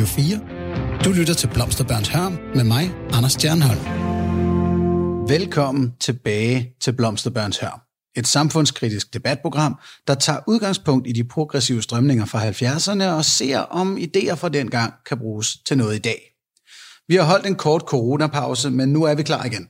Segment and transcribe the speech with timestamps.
[0.00, 1.04] Radio 4.
[1.04, 3.80] Du lytter til Blomsterbørns Hørm med mig, Anders Stjernholm.
[5.28, 7.80] Velkommen tilbage til Blomsterbørns Hørm.
[8.16, 13.96] Et samfundskritisk debatprogram, der tager udgangspunkt i de progressive strømninger fra 70'erne og ser, om
[13.96, 16.20] idéer fra dengang kan bruges til noget i dag.
[17.08, 19.68] Vi har holdt en kort coronapause, men nu er vi klar igen.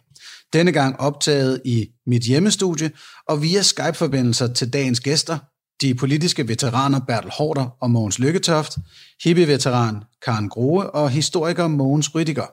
[0.52, 2.90] Denne gang optaget i mit hjemmestudie
[3.28, 5.38] og via Skype-forbindelser til dagens gæster,
[5.80, 8.78] de politiske veteraner Bertel Hårder og Mogens Lykketoft,
[9.24, 12.46] hippie-veteran Karen Grohe og historiker Mogens Rydiger.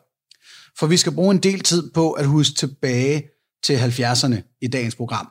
[0.80, 3.24] For vi skal bruge en del tid på at huske tilbage
[3.64, 5.28] til 70'erne i dagens program,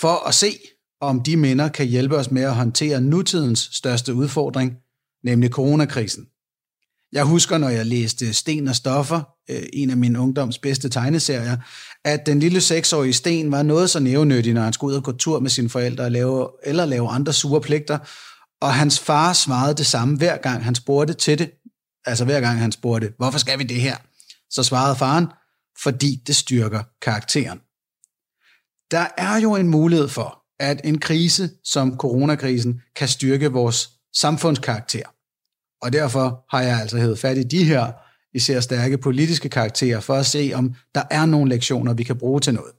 [0.00, 0.58] for at se,
[1.00, 4.76] om de minder kan hjælpe os med at håndtere nutidens største udfordring,
[5.24, 6.26] nemlig coronakrisen.
[7.12, 9.20] Jeg husker, når jeg læste Sten og Stoffer,
[9.50, 11.56] øh, en af min ungdoms bedste tegneserier,
[12.04, 15.12] at den lille seksårige Sten var noget så nævnyttig, når han skulle ud og gå
[15.12, 17.98] tur med sine forældre og lave, eller lave andre sure pligter.
[18.60, 21.50] Og hans far svarede det samme hver gang han spurgte til det.
[22.06, 23.96] Altså hver gang han spurgte, hvorfor skal vi det her?
[24.50, 25.26] Så svarede faren,
[25.82, 27.58] fordi det styrker karakteren.
[28.90, 35.02] Der er jo en mulighed for, at en krise som coronakrisen kan styrke vores samfundskarakter.
[35.82, 37.92] Og derfor har jeg altså hævet fat i de her
[38.34, 42.40] især stærke politiske karakterer, for at se, om der er nogle lektioner, vi kan bruge
[42.40, 42.72] til noget.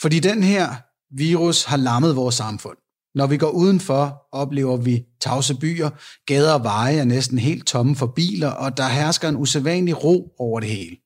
[0.00, 0.74] Fordi den her
[1.16, 2.76] virus har lammet vores samfund.
[3.14, 5.90] Når vi går udenfor, oplever vi tavse byer,
[6.26, 10.34] gader og veje er næsten helt tomme for biler, og der hersker en usædvanlig ro
[10.38, 10.96] over det hele.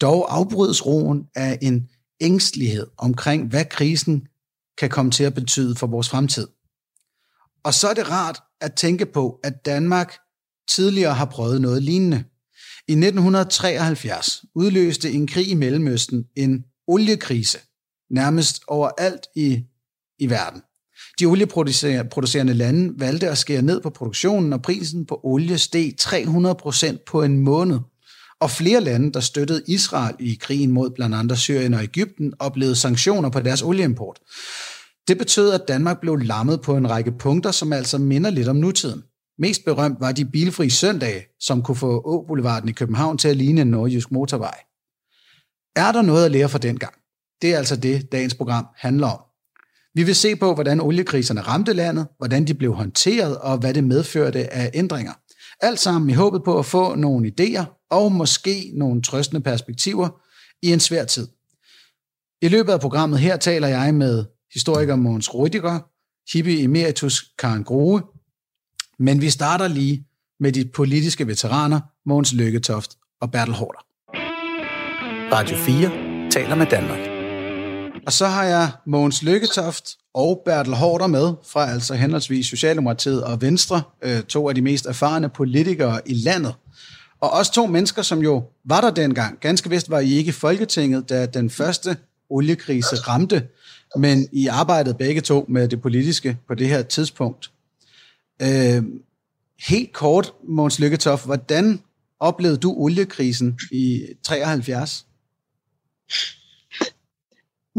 [0.00, 1.88] Dog afbrydes roen af en
[2.20, 4.26] ængstelighed omkring, hvad krisen
[4.78, 6.48] kan komme til at betyde for vores fremtid.
[7.64, 10.18] Og så er det rart at tænke på, at Danmark
[10.68, 12.24] tidligere har prøvet noget lignende.
[12.88, 17.58] I 1973 udløste en krig i Mellemøsten en oliekrise,
[18.10, 19.64] nærmest overalt i,
[20.18, 20.62] i verden.
[21.20, 26.54] De olieproducerende lande valgte at skære ned på produktionen, og prisen på olie steg 300
[26.54, 27.78] procent på en måned.
[28.40, 32.76] Og flere lande, der støttede Israel i krigen mod blandt andet Syrien og Ægypten, oplevede
[32.76, 34.18] sanktioner på deres olieimport.
[35.08, 38.56] Det betød, at Danmark blev lammet på en række punkter, som altså minder lidt om
[38.56, 39.02] nutiden.
[39.38, 43.60] Mest berømt var de bilfri søndage, som kunne få Åboulevarden i København til at ligne
[43.60, 44.58] en nordjysk motorvej.
[45.76, 46.94] Er der noget at lære fra den gang?
[47.42, 49.20] Det er altså det, dagens program handler om.
[49.94, 53.84] Vi vil se på, hvordan oliekriserne ramte landet, hvordan de blev håndteret og hvad det
[53.84, 55.12] medførte af ændringer.
[55.60, 60.08] Alt sammen i håbet på at få nogle idéer og måske nogle trøstende perspektiver
[60.62, 61.28] i en svær tid.
[62.42, 64.24] I løbet af programmet her taler jeg med
[64.54, 65.94] historiker Måns Rüdiger,
[66.32, 68.02] hippie emeritus Karen Grohe,
[68.98, 70.04] men vi starter lige
[70.40, 72.90] med de politiske veteraner Mogens Lykketoft
[73.20, 73.84] og Bertel Hårder.
[75.32, 76.98] Radio 4 taler med Danmark.
[78.06, 79.84] Og så har jeg Mogens Lykketoft
[80.14, 84.86] og Bertel Hårder med fra altså henholdsvis Socialdemokratiet og Venstre, øh, to af de mest
[84.86, 86.54] erfarne politikere i landet.
[87.20, 89.40] Og også to mennesker, som jo var der dengang.
[89.40, 91.96] Ganske vist var I ikke i Folketinget, da den første
[92.30, 93.46] oliekrise ramte,
[93.96, 97.50] men I arbejdede begge to med det politiske på det her tidspunkt.
[98.42, 98.82] Øh,
[99.68, 101.80] helt kort, Måns Lykketoff, hvordan
[102.20, 105.06] oplevede du oliekrisen i 73?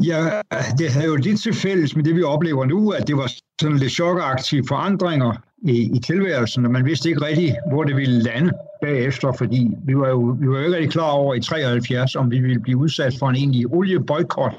[0.03, 0.41] Ja,
[0.77, 3.77] det havde jo lidt til fælles med det, vi oplever nu, at det var sådan
[3.77, 5.33] lidt chokagtige forandringer
[5.63, 8.51] i, i tilværelsen, og man vidste ikke rigtig, hvor det ville lande
[8.81, 12.31] bagefter, fordi vi var jo, vi var jo ikke rigtig klar over i 73, om
[12.31, 14.53] vi ville blive udsat for en egentlig olieboykot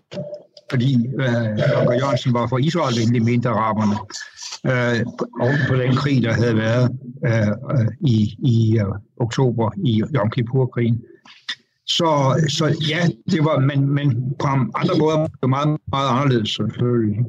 [0.71, 3.97] fordi øh, Anker Jørgensen var for Israel egentlig mente araberne,
[4.71, 5.07] øh,
[5.41, 6.91] oven på den krig, der havde været
[7.27, 11.01] øh, øh, i, i øh, oktober i Yom Kippur-krigen.
[11.89, 16.51] Så, så ja, det var, men, men på andre måder var det meget, meget anderledes
[16.51, 17.25] selvfølgelig.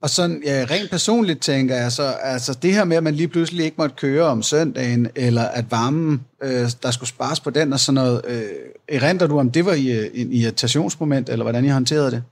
[0.00, 3.28] Og sådan, ja, rent personligt tænker jeg så, altså det her med, at man lige
[3.28, 7.72] pludselig ikke måtte køre om søndagen, eller at varmen, øh, der skulle spares på den
[7.72, 8.42] og sådan noget, øh,
[8.88, 12.22] erindrer du, om det var i, øh, en irritationsmoment, eller hvordan I håndterede det?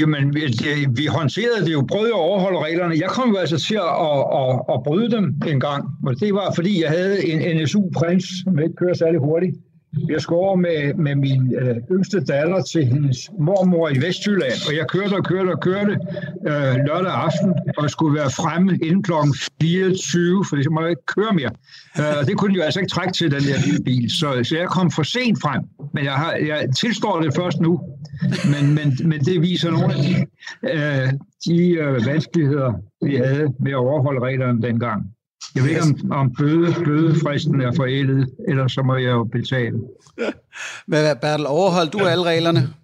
[0.00, 2.94] Jamen, vi, det, vi håndterede det jo, prøvede at overholde reglerne.
[3.00, 5.84] Jeg kom jo altså til at, at, at, at bryde dem en gang.
[6.06, 9.54] Og det var, fordi jeg havde en NSU-prins, som ikke kører særlig hurtigt.
[10.08, 14.76] Jeg skulle over med, med min øh, yngste datter til hendes mormor i Vestjylland, og
[14.76, 15.92] jeg kørte og kørte og kørte
[16.48, 19.12] øh, lørdag aften, og skulle være fremme inden kl.
[19.60, 21.50] 24, for det må jeg ikke køre mere.
[21.98, 24.56] Øh, det kunne de jo altså ikke trække til, den der lille bil, så, så
[24.56, 25.62] jeg kom for sent frem,
[25.94, 27.80] men jeg, har, jeg tilstår det først nu.
[28.52, 30.12] Men, men, men det viser nogle af de,
[30.74, 31.08] øh,
[31.46, 32.72] de øh, vanskeligheder,
[33.04, 35.13] vi havde med at overholde reglerne dengang.
[35.54, 39.78] Jeg ved ikke, om, om bøde, bødefristen er forældet, eller så må jeg jo betale.
[40.86, 42.74] Men Bertel, overholdt du alle reglerne?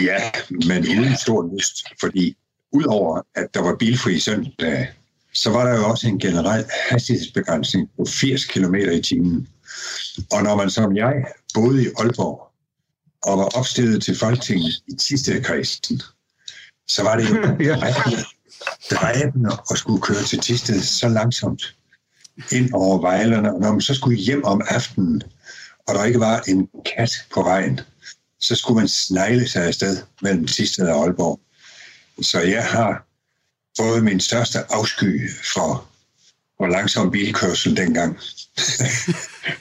[0.00, 0.30] Ja,
[0.66, 2.36] men uden stor lyst, fordi
[2.72, 4.88] udover at der var bilfri søndag,
[5.34, 9.48] så var der jo også en generel hastighedsbegrænsning på 80 km i timen.
[10.32, 11.24] Og når man som jeg
[11.54, 12.52] boede i Aalborg
[13.22, 16.02] og var opstillet til Folketinget i Tisted-kredsen,
[16.88, 17.74] så var det jo
[18.90, 21.74] dræbende at skulle køre til Tisted så langsomt
[22.52, 23.54] ind over vejlerne.
[23.54, 25.22] Og når man så skulle hjem om aftenen,
[25.88, 27.80] og der ikke var en kat på vejen,
[28.40, 31.40] så skulle man snegle sig afsted mellem Tisted og Aalborg.
[32.22, 33.06] Så jeg har
[33.76, 35.88] fået min største afsky for,
[36.56, 38.18] for langsom bilkørsel dengang.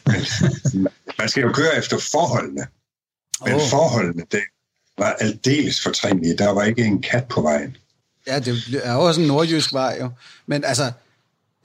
[1.19, 2.67] man skal jo køre efter forholdene.
[3.45, 3.61] Men oh.
[3.69, 4.43] forholdene, det
[4.97, 6.37] var aldeles fortrængelige.
[6.37, 7.77] Der var ikke en kat på vejen.
[8.29, 10.09] Ja, det er jo også en nordjysk vej, jo.
[10.47, 10.91] Men altså,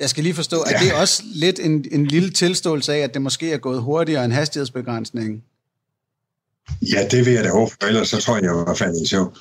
[0.01, 0.79] jeg skal lige forstå, at ja.
[0.79, 4.25] det er også lidt en, en lille tilståelse af, at det måske er gået hurtigere
[4.25, 5.43] end hastighedsbegrænsningen?
[6.83, 9.07] Ja, det vil jeg da håbe, for ellers så tror jeg, jeg var faldet i
[9.07, 9.37] søvn.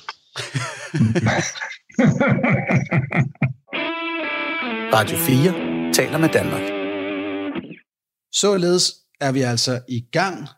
[4.94, 6.62] Radio 4 taler med Danmark.
[8.32, 10.48] Således er vi altså i gang,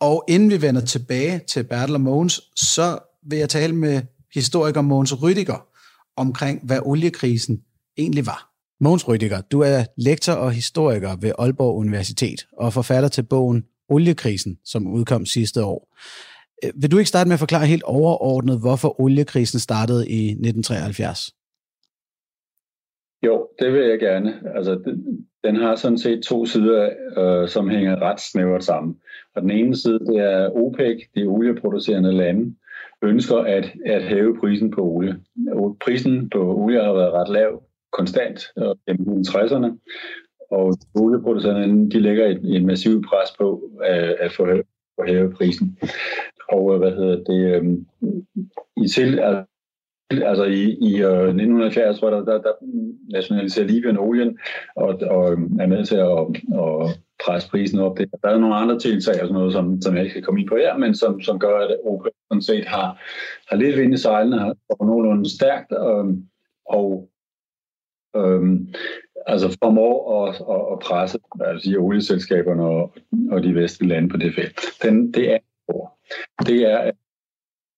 [0.00, 4.02] og inden vi vender tilbage til Bertel og Mogens, så vil jeg tale med
[4.34, 5.69] historiker Mogens Rydiger
[6.16, 7.62] omkring, hvad oliekrisen
[7.98, 8.50] egentlig var.
[8.80, 14.58] Mogens Rydiger, du er lektor og historiker ved Aalborg Universitet og forfatter til bogen Oliekrisen,
[14.64, 15.96] som udkom sidste år.
[16.64, 21.34] Øh, vil du ikke starte med at forklare helt overordnet, hvorfor oliekrisen startede i 1973?
[23.22, 24.34] Jo, det vil jeg gerne.
[24.56, 24.96] Altså,
[25.44, 28.96] den har sådan set to sider, øh, som hænger ret snævert sammen.
[29.34, 32.54] Og den ene side, det er OPEC, de olieproducerende lande,
[33.02, 35.16] ønsker at, at hæve prisen på olie.
[35.80, 37.62] Prisen på olie har været ret lav
[37.92, 38.40] konstant
[38.86, 39.70] gennem 60'erne,
[40.50, 44.44] og olieproducenterne de lægger et, et massivt pres på at, at få,
[44.98, 45.78] at hæve prisen.
[46.48, 47.64] Og øh, hvad hedder det, øh,
[48.84, 49.20] i til,
[50.10, 52.52] altså i, i uh, 1970, tror jeg, der, der, der
[53.12, 54.38] nationaliserer Libyen olien
[54.76, 56.18] og, og øh, er med til at,
[56.64, 57.98] at presse prisen op.
[57.98, 60.48] Der er nogle andre tiltag og sådan noget, som, som jeg ikke kan komme ind
[60.48, 63.02] på her, men som, som gør, at OP sådan set har,
[63.48, 66.16] har lidt vind i sejlene og nogenlunde stærkt, og,
[66.64, 67.10] og
[68.16, 68.74] øhm,
[69.26, 72.94] altså formår at, at, at presse altså olieselskaberne og,
[73.30, 74.60] og de vestlige lande på det felt.
[74.82, 75.38] Den, det er
[76.46, 76.94] det er, at,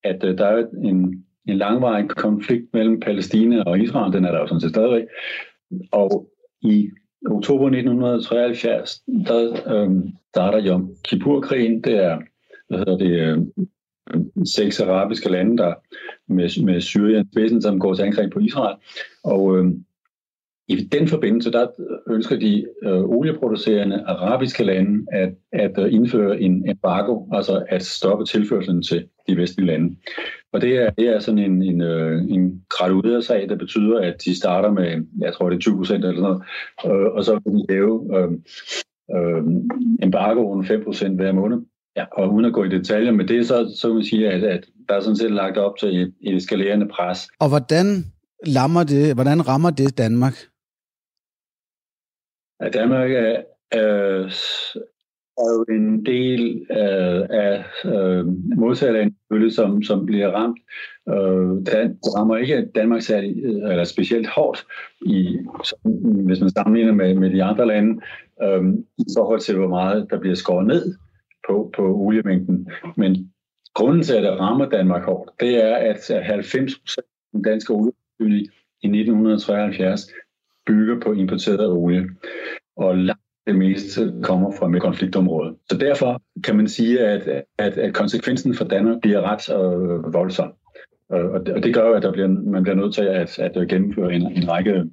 [0.04, 4.40] at øh, der er en, en langvarig konflikt mellem Palæstina og Israel, den er der
[4.40, 5.04] jo sådan set stadigvæk,
[5.92, 6.28] og
[6.62, 6.90] i
[7.30, 12.18] oktober 1973, der øhm, starter Jom Kippur-krigen, det er,
[12.68, 13.38] hvad hedder det, øh,
[14.44, 15.74] seks arabiske lande, der
[16.28, 18.76] med, med Syrien spidsen, som går til angreb på Israel,
[19.24, 19.72] og øh,
[20.68, 21.66] i den forbindelse, der
[22.10, 28.24] ønsker de øh, olieproducerende arabiske lande at, at øh, indføre en embargo, altså at stoppe
[28.24, 29.96] tilførselen til de vestlige lande.
[30.52, 34.24] Og det er, det er sådan en, en, øh, en gradueret sag, der betyder, at
[34.24, 36.40] de starter med, jeg tror det er 20 procent eller sådan
[36.86, 38.30] noget, øh, og så vil de hæve øh,
[39.16, 39.42] øh,
[40.02, 41.58] embargoen 5 procent hver måned.
[41.96, 44.44] Ja, og uden at gå i detaljer med det, så, så vil man sige, at,
[44.44, 47.28] at der er sådan set lagt op til et, et eskalerende pres.
[47.40, 47.86] Og hvordan
[48.46, 50.34] lammer det, hvordan rammer det Danmark?
[52.62, 54.28] at Danmark er, er,
[55.42, 60.58] er jo en del øh, af øh, modtagerlande, som, som bliver ramt.
[61.08, 64.66] Øh, det rammer ikke Danmark særlig, øh, eller specielt hårdt,
[65.06, 65.38] i,
[66.26, 68.00] hvis man sammenligner med, med de andre lande,
[68.42, 68.64] øh,
[68.98, 70.94] i forhold til, hvor meget der bliver skåret ned
[71.48, 72.68] på, på oliemængden.
[72.96, 73.32] Men
[73.74, 77.72] grunden til, at det rammer Danmark hårdt, det er, at 90 procent af den danske
[77.72, 78.46] olieforsyning
[78.82, 80.00] i 1973
[80.66, 82.08] bygger på importeret olie.
[82.76, 85.56] Og langt det meste kommer fra med konfliktområdet.
[85.70, 90.52] Så derfor kan man sige, at, at, at konsekvensen for Danmark bliver ret øh, voldsom.
[91.08, 93.68] Og det, og det gør jo, at der bliver, man bliver nødt til at, at
[93.68, 94.84] gennemføre en, en række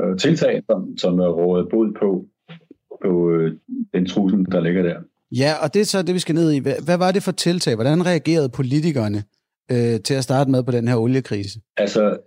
[0.00, 2.26] øh, tiltag, som, som er rådet bod på,
[3.04, 3.52] på øh,
[3.94, 4.96] den trussel, der ligger der.
[5.32, 6.58] Ja, og det er så det, vi skal ned i.
[6.58, 7.74] Hvad, hvad var det for tiltag?
[7.74, 9.22] Hvordan reagerede politikerne
[9.70, 11.60] øh, til at starte med på den her oliekrise?
[11.76, 12.18] Altså,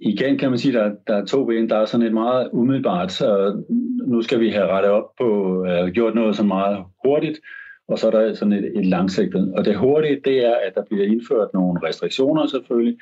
[0.00, 1.70] igen kan man sige, der, der er to ben.
[1.70, 3.56] Der er sådan et meget umiddelbart, så
[4.06, 7.40] nu skal vi have rettet op på, uh, gjort noget så meget hurtigt,
[7.88, 9.52] og så er der sådan et, et langsigtet.
[9.56, 12.98] Og det hurtige, det er, at der bliver indført nogle restriktioner selvfølgelig.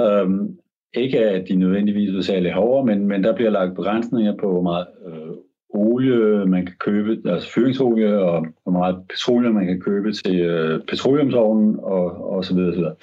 [0.00, 0.56] Øhm,
[0.94, 4.62] ikke at de nødvendigvis er særlig hårdere, men, men der bliver lagt begrænsninger på, hvor
[4.62, 5.34] meget øh,
[5.68, 10.80] olie man kan købe, altså fyringsolie, og hvor meget petroleum man kan købe til øh,
[10.80, 12.94] petroleumsovnen, og, og så videre, så videre.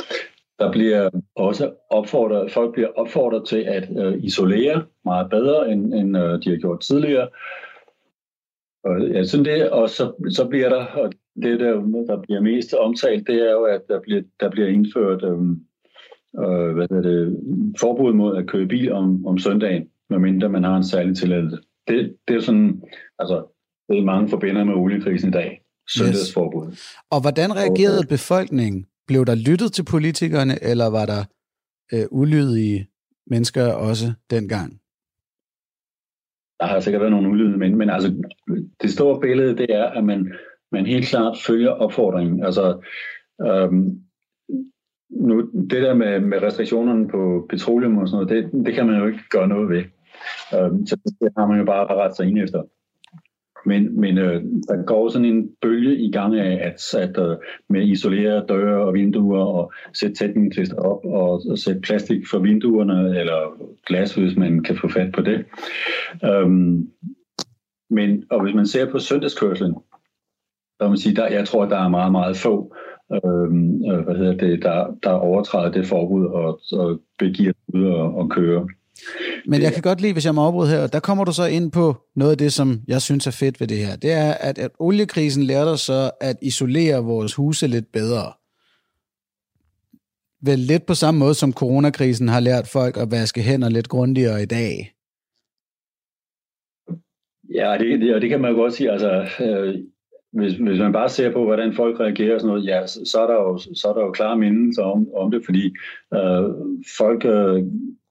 [0.59, 6.17] Der bliver også opfordret, folk bliver opfordret til at øh, isolere meget bedre, end, end
[6.17, 7.27] øh, de har gjort tidligere.
[8.83, 11.11] Og, ja, sådan det, og så, så bliver der, og
[11.43, 11.73] det der,
[12.07, 15.39] der bliver mest omtalt, det er jo, at der bliver, der bliver indført øh,
[16.43, 17.39] øh, hvad er det,
[17.79, 21.57] forbud mod at køre bil om, om søndagen, medmindre man har en særlig tilladelse.
[21.87, 22.81] Det, det er sådan,
[23.19, 23.45] altså,
[23.89, 25.61] det er mange forbinder med oliekrisen i dag.
[25.89, 26.67] Søndagsforbud.
[26.67, 26.95] Yes.
[27.11, 28.85] Og hvordan reagerede befolkningen?
[29.09, 31.21] Blev der lyttet til politikerne, eller var der
[31.93, 32.87] øh, ulydige
[33.27, 34.69] mennesker også dengang?
[36.59, 38.09] Der har sikkert været nogle ulydige men, men altså,
[38.81, 40.33] det store billede, det er, at man,
[40.71, 42.43] man helt klart følger opfordringen.
[42.43, 42.65] Altså,
[43.47, 43.99] øhm,
[45.09, 45.35] nu,
[45.71, 49.07] det der med, med restriktionerne på petroleum og sådan noget, det, det kan man jo
[49.07, 49.83] ikke gøre noget ved.
[50.55, 52.63] Øhm, så det har man jo bare ret sig ind efter.
[53.65, 57.37] Men, men øh, der går sådan en bølge i gang af, at, at øh,
[57.69, 63.19] med isolere døre og vinduer og sætte tætningslister op og, og sætte plastik for vinduerne
[63.19, 65.45] eller glas, hvis man kan få fat på det.
[66.25, 66.89] Øhm,
[67.89, 69.75] men og hvis man ser på søndagskørslen,
[70.81, 72.75] så man sige, der, jeg tror, at der er meget, meget få,
[73.11, 78.15] øhm, øh, hvad hedder det, der, der overtræder det forbud og, og begiver ud og,
[78.15, 78.67] og køre.
[79.45, 81.71] Men jeg kan godt lide, hvis jeg må afbryde her, der kommer du så ind
[81.71, 83.95] på noget af det, som jeg synes er fedt ved det her.
[83.95, 88.33] Det er, at, at oliekrisen lærte os så at isolere vores huse lidt bedre.
[90.41, 94.41] Vel lidt på samme måde, som coronakrisen har lært folk at vaske hænder lidt grundigere
[94.41, 94.91] i dag.
[97.55, 98.91] Ja, det, det, og det kan man jo godt sige.
[98.91, 99.75] Altså, øh,
[100.31, 103.21] hvis, hvis man bare ser på, hvordan folk reagerer og sådan noget, ja, så, så,
[103.21, 105.65] er, der jo, så er der jo klare mindelser om, om det, fordi
[106.13, 106.43] øh,
[106.97, 107.63] folk øh,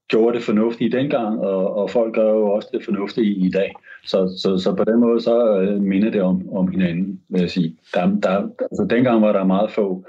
[0.09, 3.71] gjorde det fornuftigt dengang, og, og folk gør jo også det fornuftige i, dag.
[4.05, 7.49] Så, så, så på den måde, så øh, minder det om, om hinanden, vil jeg
[7.49, 7.77] sige.
[7.93, 10.05] Der, der, altså, dengang var der meget få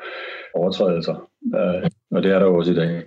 [0.55, 3.03] overtrædelser, øh, og det er der også i dag.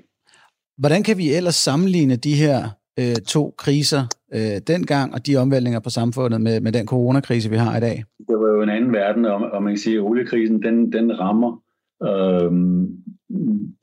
[0.77, 2.57] Hvordan kan vi ellers sammenligne de her
[2.99, 7.57] øh, to kriser øh, dengang, og de omvæltninger på samfundet med, med den coronakrise, vi
[7.57, 8.03] har i dag?
[8.27, 11.19] Det var jo en anden verden, og, og man kan sige, at oliekrisen, den, den
[11.19, 11.61] rammer
[12.03, 12.51] øh,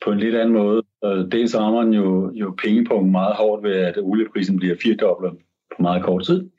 [0.05, 0.83] på en lidt anden måde.
[1.31, 5.31] Dels rammer den jo, jo pengepunkten meget hårdt ved, at olieprisen bliver firedoblet
[5.75, 6.49] på meget kort tid.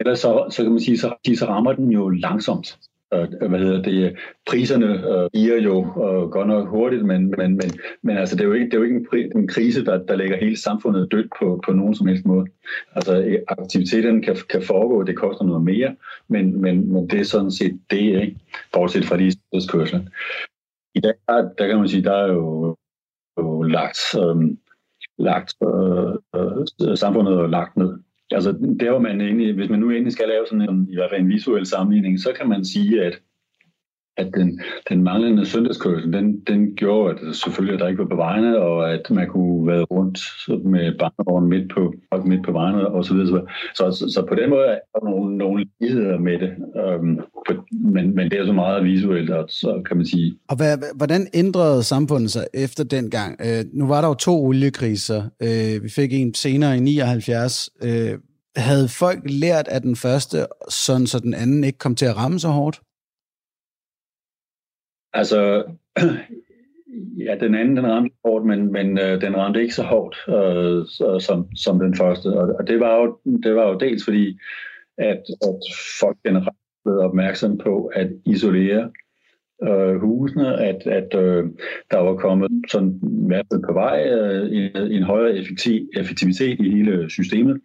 [0.00, 2.78] Ellers så, så kan man sige, så, så rammer den jo langsomt.
[3.48, 7.70] Hvad hedder det, priserne øh, giver jo øh, godt nok hurtigt, men, men, men,
[8.02, 10.04] men altså, det er jo ikke, det er jo ikke en, pri, en krise, der,
[10.04, 12.46] der lægger hele samfundet dødt på, på nogen som helst måde.
[12.94, 15.94] Altså øh, aktiviteten kan, kan foregå, det koster noget mere,
[16.28, 18.36] men, men, men det er sådan set det, ikke?
[18.72, 19.32] bortset fra de
[19.68, 20.08] kørsel.
[20.94, 22.76] I dag, der, der kan man sige, der er jo,
[23.38, 24.56] jo lagt, øhm, øh,
[25.18, 27.98] lagt øh, samfundet er lagt ned.
[28.30, 31.10] Altså, der hvor man egentlig, hvis man nu egentlig skal lave sådan en, i hvert
[31.10, 33.20] fald en visuel sammenligning, så kan man sige, at
[34.16, 38.16] at den, den manglende søndagskørsel, den, den gjorde, at selvfølgelig at der ikke var på
[38.16, 40.18] vejene, og at man kunne være rundt
[40.64, 41.94] med barnevognen midt på,
[42.24, 43.46] midt på vejene og så videre.
[43.74, 46.50] Så, så, så på den måde er der nogle, nogle ligheder med det,
[46.84, 50.34] øhm, for, men, men det er så meget visuelt, og så kan man sige.
[50.48, 53.40] Og hvad, hvordan ændrede samfundet sig efter den gang?
[53.40, 55.22] Øh, nu var der jo to oliekriser.
[55.42, 57.70] Øh, vi fik en senere i 79.
[57.82, 58.18] Øh,
[58.56, 62.38] havde folk lært af den første, sådan så den anden ikke kom til at ramme
[62.38, 62.80] så hårdt?
[65.14, 65.64] Altså,
[67.26, 70.86] ja, den anden den ramte hårdt, men, men øh, den ramte ikke så hårdt øh,
[70.86, 72.26] så, som, som den første.
[72.26, 74.38] Og, og det, var jo, det var jo dels fordi,
[74.98, 75.58] at, at
[76.00, 78.90] folk generelt blev opmærksom på at isolere
[79.62, 81.44] øh, husene, at, at øh,
[81.90, 86.60] der var kommet sådan i hvert fald på vej øh, en, en højere effektiv, effektivitet
[86.60, 87.60] i hele systemet.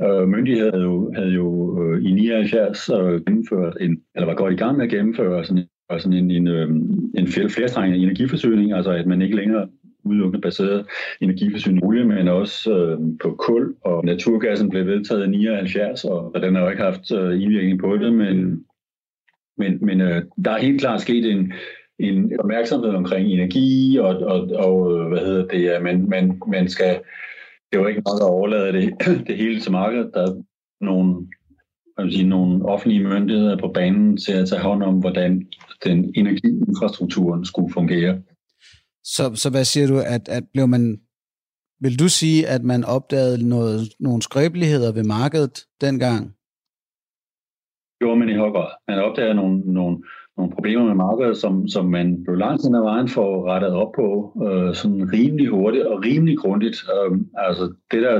[0.00, 4.52] Øh, myndigheden havde jo, havde jo øh, i 79 øh, gennemført en, eller var godt
[4.52, 8.90] i gang med at gennemføre sådan og sådan en, en, øhm, en flerstrængende energiforsyning, altså
[8.90, 9.68] at man ikke længere
[10.04, 10.86] udelukkende baseret
[11.20, 16.42] energiforsyning olie, men også øh, på kul, og naturgassen blev vedtaget i 79, og, og
[16.42, 18.64] den har jo ikke haft øh, indvirkning på det, men,
[19.58, 21.52] men, men øh, der er helt klart sket en,
[21.98, 26.68] en opmærksomhed omkring energi, og, og, og øh, hvad hedder det, ja, man, man, man
[26.68, 27.00] skal,
[27.70, 28.94] det er jo ikke noget at overlade det,
[29.26, 30.42] det hele til markedet, der er
[30.80, 31.26] nogle
[32.00, 35.46] jeg vil sige, nogle offentlige myndigheder på banen til at tage hånd om, hvordan
[35.84, 38.22] den energiinfrastrukturen skulle fungere.
[39.04, 41.00] Så, så hvad siger du, at, at blev man,
[41.80, 46.22] vil du sige, at man opdagede noget, nogle skrøbeligheder ved markedet dengang?
[48.00, 48.70] Gjorde man i høj grad.
[48.88, 49.96] Man opdagede nogle, nogle,
[50.40, 53.92] nogle problemer med markedet, som, som man blev langt hen ad vejen for rettet op
[53.92, 54.06] på,
[54.46, 56.76] øh, sådan rimelig hurtigt og rimelig grundigt.
[56.94, 58.16] Øh, altså det der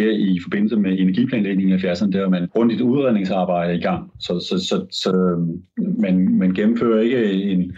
[0.00, 4.10] øh, i forbindelse med energiplanlægningen i 70'erne, det var man grundigt udredningsarbejde i gang.
[4.20, 5.62] Så, så, så, så øhm,
[5.98, 7.72] man, man gennemfører ikke en,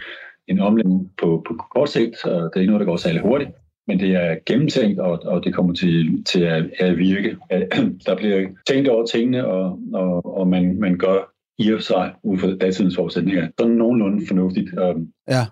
[0.47, 3.51] en omlægning på, på kort sigt, og det er ikke noget, der går særlig hurtigt
[3.89, 7.37] men det er gennemtænkt, og, og det kommer til, til at, at virke.
[8.05, 12.37] Der bliver tænkt over tingene, og, og, og man, man gør i og sig ud
[12.37, 13.47] fra datidens forudsætninger.
[13.59, 14.69] Sådan nogenlunde fornuftigt.
[14.79, 15.45] Øhm, ja.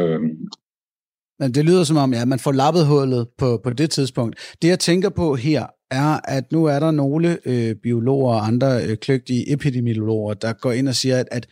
[0.00, 0.30] Øhm,
[1.38, 4.56] Men det lyder som om, ja, man får lappet hullet på, på det tidspunkt.
[4.62, 8.84] Det jeg tænker på her, er, at nu er der nogle øh, biologer og andre
[8.86, 11.48] øh, kløgtige epidemiologer, der går ind og siger, at, at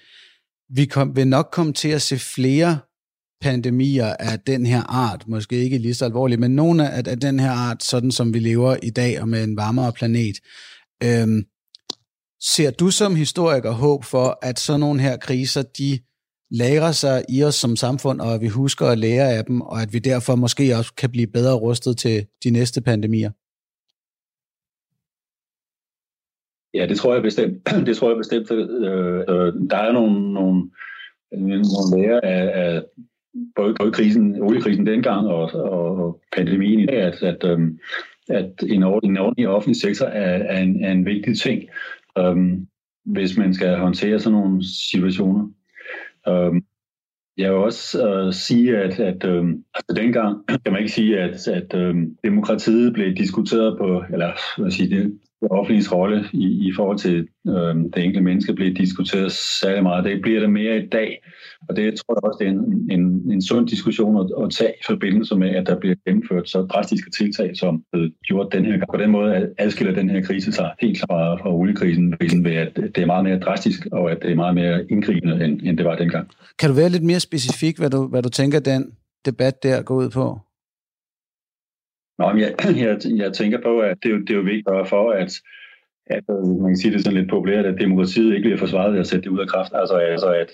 [0.70, 2.78] vi kom, vil nok komme til at se flere
[3.40, 7.40] pandemier af den her art, måske ikke lige så alvorlige, men nogle af, af den
[7.40, 10.36] her art, sådan som vi lever i dag og med en varmere planet.
[11.04, 11.44] Øhm,
[12.40, 15.98] ser du som historiker håb for, at sådan nogle her kriser, de
[16.50, 19.82] lærer sig i os som samfund, og at vi husker at lære af dem, og
[19.82, 23.30] at vi derfor måske også kan blive bedre rustet til de næste pandemier?
[26.74, 27.68] Ja, det tror jeg bestemt.
[27.86, 28.50] Det tror jeg bestemt.
[28.50, 30.70] Øh, øh, der er nogle, nogle,
[31.32, 32.82] nogle lærer af, af
[33.56, 37.78] både, både krisen, oliekrisen dengang og, og pandemien i dag, at, at, øhm,
[38.28, 41.62] at en, ordentlig, en ordentlig offentlig sektor er, er, en, er en vigtig ting,
[42.18, 42.66] øhm,
[43.04, 45.48] hvis man skal håndtere sådan nogle situationer.
[46.28, 46.64] Øhm,
[47.36, 49.44] jeg vil også øh, sige, at, at øh,
[49.74, 51.94] altså dengang kan man ikke sige, at, at øh,
[52.24, 57.28] demokratiet blev diskuteret på, eller hvad sige, det, det offentlige rolle i, i forhold til
[57.48, 60.04] øh, det enkelte menneske bliver diskuteret særlig meget.
[60.04, 61.22] Det bliver det mere i dag,
[61.68, 64.72] og det tror jeg også, det er en, en, en sund diskussion at, at tage
[64.80, 68.72] i forbindelse med, at der bliver gennemført så drastiske tiltag, som er gjort den her
[68.72, 68.90] gang.
[68.90, 72.14] På den måde adskiller den her krise sig helt klart fra oliekrisen
[72.44, 75.60] ved, at det er meget mere drastisk, og at det er meget mere indgribende, end,
[75.64, 76.28] end det var dengang.
[76.58, 78.92] Kan du være lidt mere specifik, hvad du, hvad du tænker, den
[79.26, 80.38] debat der går ud på?
[82.18, 85.40] Nå, men jeg, jeg, jeg tænker på, at det, det er jo vigtigt for, at,
[86.06, 89.00] at øh, man kan sige det sådan lidt populært, at demokratiet ikke bliver forsvaret ved
[89.00, 89.72] at sætte det ud af kraft.
[89.74, 90.50] Altså, altså at,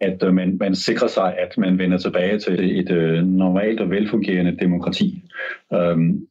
[0.00, 3.80] at øh, man, man sikrer sig, at man vender tilbage til et, et øh, normalt
[3.80, 5.24] og velfungerende demokrati,
[5.72, 6.26] øhm,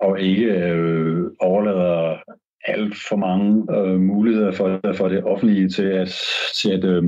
[0.00, 2.16] og ikke øh, overlader
[2.64, 6.08] alt for mange øh, muligheder for, for det offentlige til at,
[6.54, 7.02] til at øh,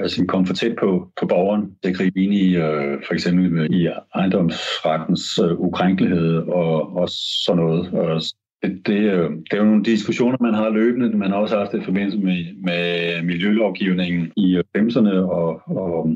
[0.00, 3.74] altså komme for tæt på, på borgeren Det at gribe ind i øh, for eksempel
[3.74, 7.92] i ejendomsrettens øh, ukrænkelighed og, og sådan noget.
[7.92, 8.20] Og
[8.62, 11.18] det, det, øh, det er jo nogle diskussioner, man har løbende.
[11.18, 15.14] Man har også haft det i forbindelse med, med miljølovgivningen i 90'erne.
[15.14, 16.06] Og, og,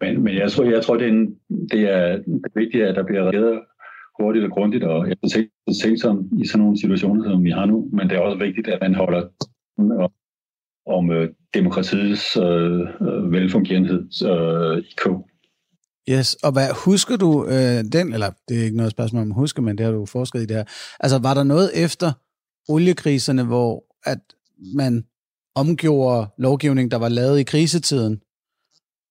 [0.00, 1.36] men, men jeg tror, jeg tror det, er en,
[1.70, 2.18] det er
[2.54, 3.60] vigtigt, at der bliver reageret
[4.20, 5.16] hurtigt og grundigt, og jeg
[5.98, 8.78] som i sådan nogle situationer, som vi har nu, men det er også vigtigt, at
[8.80, 9.22] man holder
[10.86, 15.06] om øh, demokratiets øh, øh velfungerenhed øh, i K.
[16.10, 19.62] Yes, og hvad husker du øh, den, eller det er ikke noget spørgsmål om husker,
[19.62, 20.64] men det har du forsket i det her.
[21.00, 22.12] Altså var der noget efter
[22.68, 24.18] oliekriserne, hvor at
[24.74, 25.04] man
[25.54, 28.20] omgjorde lovgivning, der var lavet i krisetiden,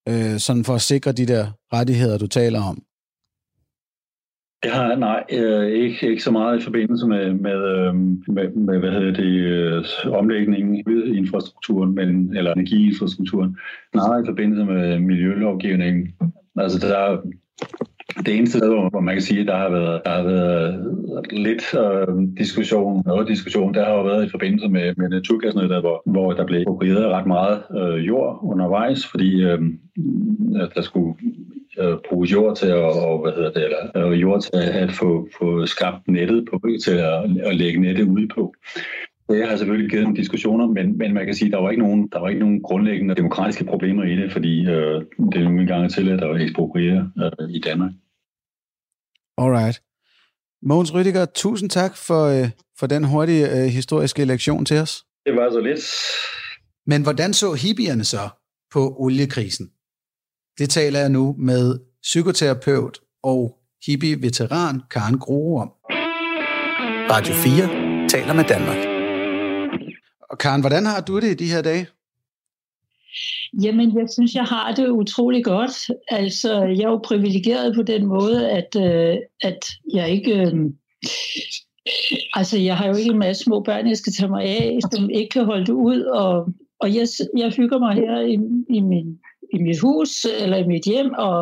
[0.09, 2.83] øh, sådan for at sikre de der rettigheder, du taler om?
[4.65, 7.95] Ja, har, nej, øh, ikke, ikke så meget i forbindelse med, med, øh,
[8.35, 13.57] med, med hvad hedder det, øh, omlægningen i infrastrukturen, men, eller energiinfrastrukturen.
[13.95, 16.07] Nej, i forbindelse med miljølovgivningen.
[16.55, 17.21] Altså, der,
[18.25, 20.95] det eneste sted, hvor man kan sige, at der har været, der har været
[21.31, 26.01] lidt øh, diskussion, noget diskussion, der har jo været i forbindelse med, med naturgasnettet, hvor,
[26.05, 29.59] hvor der blev proprieret ret meget øh, jord undervejs, fordi øh,
[30.75, 31.15] der skulle
[31.79, 35.27] øh, bruge jord til at, og, hvad hedder det, eller, øh, jord til at få,
[35.39, 38.53] få skabt nettet på, til at, at lægge nettet ude på.
[39.29, 41.83] Det har selvfølgelig givet nogle diskussioner, men, men man kan sige, at der var ikke
[41.83, 45.67] nogen, der var ikke nogen grundlæggende demokratiske problemer i det, fordi øh, det er nogle
[45.67, 47.91] gange til, at eksproprieret øh, i Danmark.
[49.37, 49.81] Alright.
[50.61, 55.03] Mogens Rydiger, tusind tak for, øh, for den hurtige øh, historiske lektion til os.
[55.25, 55.81] Det var så lidt.
[56.85, 58.29] Men hvordan så hippierne så
[58.71, 59.71] på oliekrisen?
[60.59, 65.71] Det taler jeg nu med psykoterapeut og hippie-veteran Karen Grohe om.
[67.11, 68.77] Radio 4 taler med Danmark.
[70.29, 71.87] Og Karen, hvordan har du det i de her dage?
[73.63, 75.89] Jamen, jeg synes, jeg har det utrolig godt.
[76.07, 80.33] Altså, jeg er jo privilegeret på den måde, at, øh, at jeg ikke...
[80.41, 80.53] Øh,
[82.33, 85.09] altså, jeg har jo ikke en masse små børn, jeg skal tage mig af, som
[85.09, 88.33] ikke kan holde det ud, og, og jeg, jeg hygger mig her i,
[88.77, 89.19] i min
[89.53, 91.37] i mit hus eller i mit hjem og,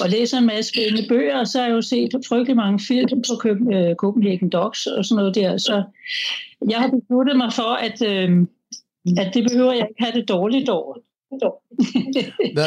[0.00, 3.22] og læser en masse spændende bøger, og så har jeg jo set frygtelig mange film
[3.28, 3.34] på
[3.94, 5.56] Copenhagen Docs og sådan noget der.
[5.56, 5.82] Så
[6.68, 8.46] jeg har besluttet mig for, at, øh,
[9.18, 10.94] at det behøver jeg ikke have det dårligt over.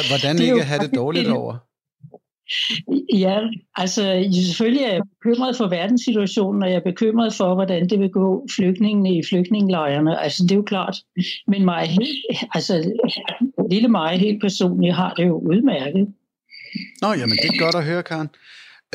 [0.10, 1.58] Hvordan ikke have det dårligt over?
[3.14, 3.40] Ja,
[3.76, 8.10] altså selvfølgelig er jeg bekymret for verdenssituationen, og jeg er bekymret for, hvordan det vil
[8.10, 10.20] gå flygtningene i flygtningelejrene.
[10.20, 10.98] Altså det er jo klart.
[11.48, 12.92] Men mig helt, altså
[13.72, 16.08] lille mig helt personligt har det jo udmærket.
[17.02, 18.30] Nå, jamen det er godt at høre, Karen.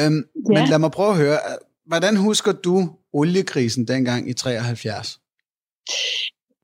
[0.01, 0.61] Øhm, ja.
[0.61, 1.39] Men lad mig prøve at høre,
[1.87, 5.21] hvordan husker du oliekrisen dengang i 73?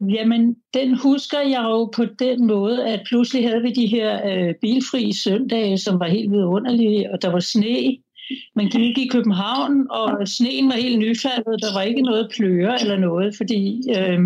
[0.08, 4.54] Jamen, den husker jeg jo på den måde, at pludselig havde vi de her øh,
[4.60, 7.96] bilfri søndage, som var helt vidunderlige, og der var sne.
[8.56, 11.62] Man gik i København, og sneen var helt nyfaldet.
[11.62, 14.18] Der var ikke noget pløre eller noget, fordi øh,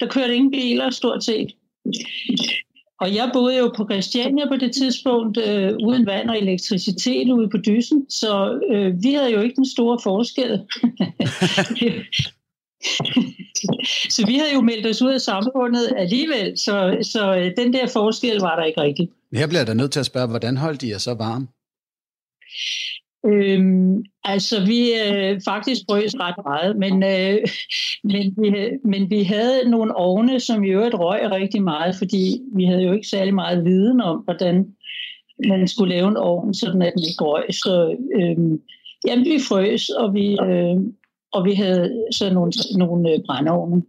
[0.00, 1.52] der kørte ingen biler stort set.
[3.00, 7.48] Og jeg boede jo på Christiania på det tidspunkt, øh, uden vand og elektricitet ude
[7.48, 10.60] på dysen, så øh, vi havde jo ikke den store forskel.
[14.14, 17.86] så vi havde jo meldt os ud af samfundet alligevel, så, så øh, den der
[17.86, 19.08] forskel var der ikke rigtig.
[19.32, 21.46] Her bliver der nødt til at spørge, hvordan holdt de jer så varme?
[23.26, 27.38] Øhm, altså, vi øh, faktisk brøs ret meget, men, øh,
[28.04, 32.64] men, vi, men vi havde nogle ovne, som i øvrigt røg rigtig meget, fordi vi
[32.64, 34.66] havde jo ikke særlig meget viden om, hvordan
[35.48, 37.44] man skulle lave en ovn, sådan at den ikke røg.
[37.50, 38.58] Så øh,
[39.06, 40.76] jamen, vi frøs, og vi, øh,
[41.32, 43.82] og vi havde så nogle, nogle øh, brændeovne.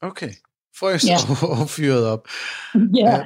[0.00, 0.30] Okay.
[0.78, 1.16] Frøs ja.
[1.60, 2.28] og fyret op.
[2.94, 3.20] Ja.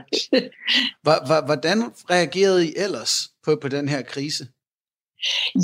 [1.46, 1.78] Hvordan
[2.10, 4.46] reagerede I ellers på, på den her krise?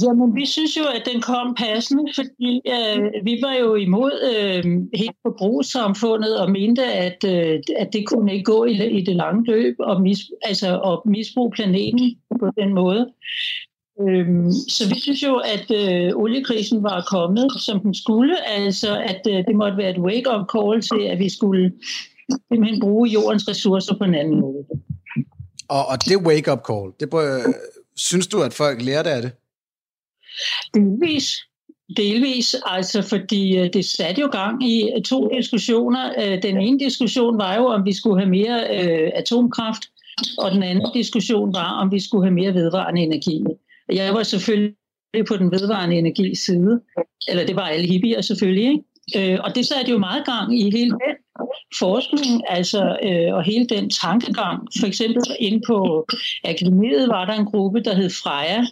[0.03, 4.65] Jamen, vi synes jo, at den kom passende, fordi øh, vi var jo imod øh,
[4.95, 9.45] helt forbrugssamfundet og mente, at, øh, at det kunne ikke gå i, i det lange
[9.45, 13.13] løb og, mis, altså, og misbruge planeten på den måde.
[14.01, 19.21] Øhm, så vi synes jo, at øh, oliekrisen var kommet, som den skulle, altså at
[19.29, 21.73] øh, det måtte være et wake-up call til, at vi skulle
[22.49, 24.65] simpelthen bruge jordens ressourcer på en anden måde.
[25.69, 27.53] Og, og det wake-up call, det bør,
[27.97, 29.33] synes du, at folk lærte af det?
[30.75, 31.33] Delvis.
[31.97, 36.13] Delvis, altså fordi øh, det satte jo gang i to diskussioner.
[36.19, 39.83] Øh, den ene diskussion var jo, om vi skulle have mere øh, atomkraft,
[40.39, 43.45] og den anden diskussion var, om vi skulle have mere vedvarende energi.
[43.95, 44.77] Jeg var selvfølgelig
[45.29, 46.81] på den vedvarende energi side,
[47.29, 48.83] eller det var alle hippier selvfølgelig, ikke?
[49.17, 51.17] Øh, og det satte jo meget gang i hele den
[51.79, 54.69] forskning, altså, øh, og hele den tankegang.
[54.81, 56.07] For eksempel inde på
[56.45, 58.65] akademiet var der en gruppe, der hed Freja,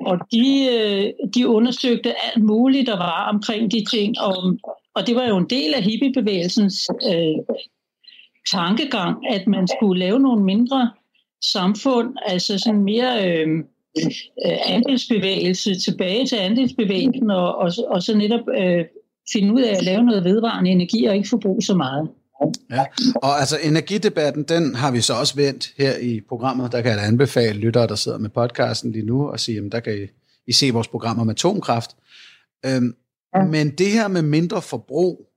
[0.00, 4.58] og de, øh, de undersøgte alt muligt, der var omkring de ting, og,
[4.94, 7.56] og det var jo en del af hippiebevægelsens øh,
[8.50, 10.90] tankegang, at man skulle lave nogle mindre
[11.42, 13.64] samfund, altså sådan mere øh,
[14.66, 18.84] andelsbevægelse, tilbage til andelsbevægelsen, og, og, og så netop øh,
[19.32, 22.08] finde ud af at lave noget vedvarende energi og ikke forbruge så meget.
[22.70, 26.72] Ja, og altså energidebatten, den har vi så også vendt her i programmet.
[26.72, 29.80] Der kan jeg anbefale lyttere, der sidder med podcasten lige nu, og sige, at der
[29.80, 30.06] kan I,
[30.46, 31.96] I se vores program om atomkraft.
[32.66, 32.94] Øhm,
[33.36, 33.44] ja.
[33.44, 35.28] Men det her med mindre forbrug,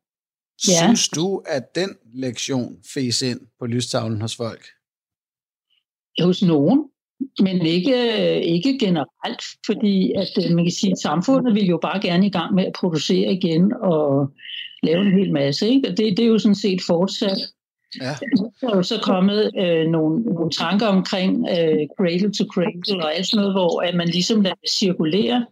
[0.68, 0.86] ja.
[0.86, 4.66] synes du, at den lektion fæs ind på lystavlen hos folk?
[6.22, 6.90] Hos nogen,
[7.40, 7.96] men ikke,
[8.42, 12.30] ikke generelt, fordi at øh, man kan sige, at samfundet vil jo bare gerne i
[12.30, 14.32] gang med at producere igen, og
[14.84, 15.70] lave en hel masse.
[15.70, 15.90] Ikke?
[15.90, 17.38] Og det, det er jo sådan set fortsat.
[18.02, 18.16] Ja.
[18.62, 23.16] Der er jo så kommet øh, nogle, nogle tanker omkring øh, cradle to cradle og
[23.16, 25.46] alt sådan noget, hvor at man ligesom lader det cirkulere.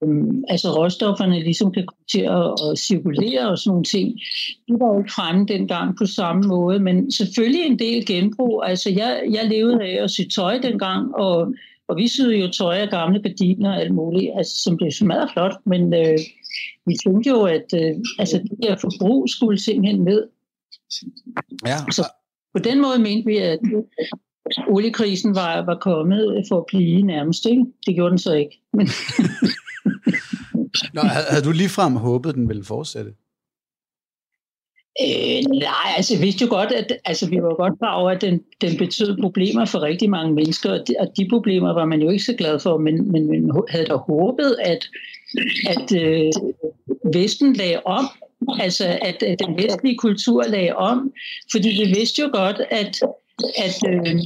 [0.00, 4.20] Um, altså råstofferne ligesom kan komme til at, at cirkulere og sådan nogle ting.
[4.68, 8.62] Det var jo ikke fremme dengang på samme måde, men selvfølgelig en del genbrug.
[8.66, 11.54] Altså jeg, jeg levede af at sy tøj dengang, og,
[11.88, 15.30] og vi syede jo tøj af gamle gardiner og alt muligt, altså, som blev smadret
[15.32, 16.18] flot, men øh,
[16.86, 20.22] vi tænkte jo, at øh, altså, det her forbrug skulle simpelthen ned.
[21.66, 21.76] Ja.
[21.90, 22.04] Så
[22.54, 23.58] på den måde mente vi, at
[24.68, 27.46] oliekrisen var, var kommet for at blive nærmest.
[27.46, 27.64] Ikke?
[27.86, 28.60] Det gjorde den så ikke.
[28.72, 28.88] Men
[30.94, 33.12] Nå, havde du ligefrem håbet, den ville fortsætte?
[35.02, 38.20] Øh, nej, altså vi vidste jo godt, at altså, vi var godt klar over, at
[38.20, 42.02] den, den betød problemer for rigtig mange mennesker, og de, og de problemer var man
[42.02, 44.88] jo ikke så glad for, men, men man havde da håbet, at,
[45.68, 46.32] at øh,
[47.14, 48.04] Vesten lagde om,
[48.60, 51.12] altså at, at den vestlige kultur lagde om,
[51.52, 53.00] fordi vi vidste jo godt, at,
[53.64, 54.18] at øh,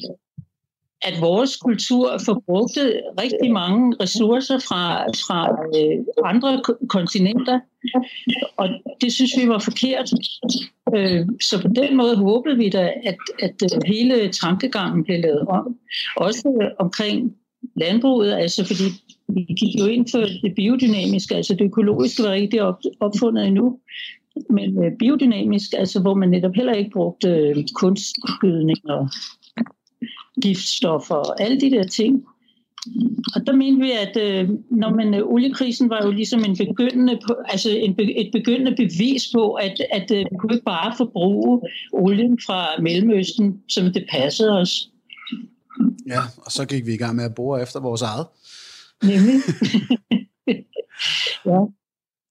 [1.02, 5.38] at vores kultur forbrugte rigtig mange ressourcer fra, fra
[5.76, 7.60] øh, andre kontinenter,
[8.56, 8.68] og
[9.00, 10.10] det synes vi var forkert.
[10.96, 15.40] Øh, så på den måde håbede vi da, at, at øh, hele tankegangen blev lavet
[15.40, 15.78] om.
[16.16, 17.36] Også omkring
[17.76, 18.84] landbruget, altså fordi
[19.28, 22.64] vi gik jo ind for det biodynamiske, altså det økologiske var ikke
[23.00, 23.78] opfundet endnu,
[24.50, 29.08] men øh, biodynamisk, altså hvor man netop heller ikke brugte øh, kunstgødning og
[30.42, 32.24] giftstoffer og alle de der ting.
[33.34, 37.20] Og der mente vi, at øh, når man, øh, oliekrisen var jo ligesom en begyndende,
[37.44, 41.60] altså en, et begyndende bevis på, at, at øh, vi kunne ikke bare forbruge
[41.92, 44.90] olien fra Mellemøsten, som det passede os.
[46.06, 48.26] Ja, og så gik vi i gang med at bore efter vores eget.
[49.02, 49.34] Nemlig.
[51.50, 51.60] ja.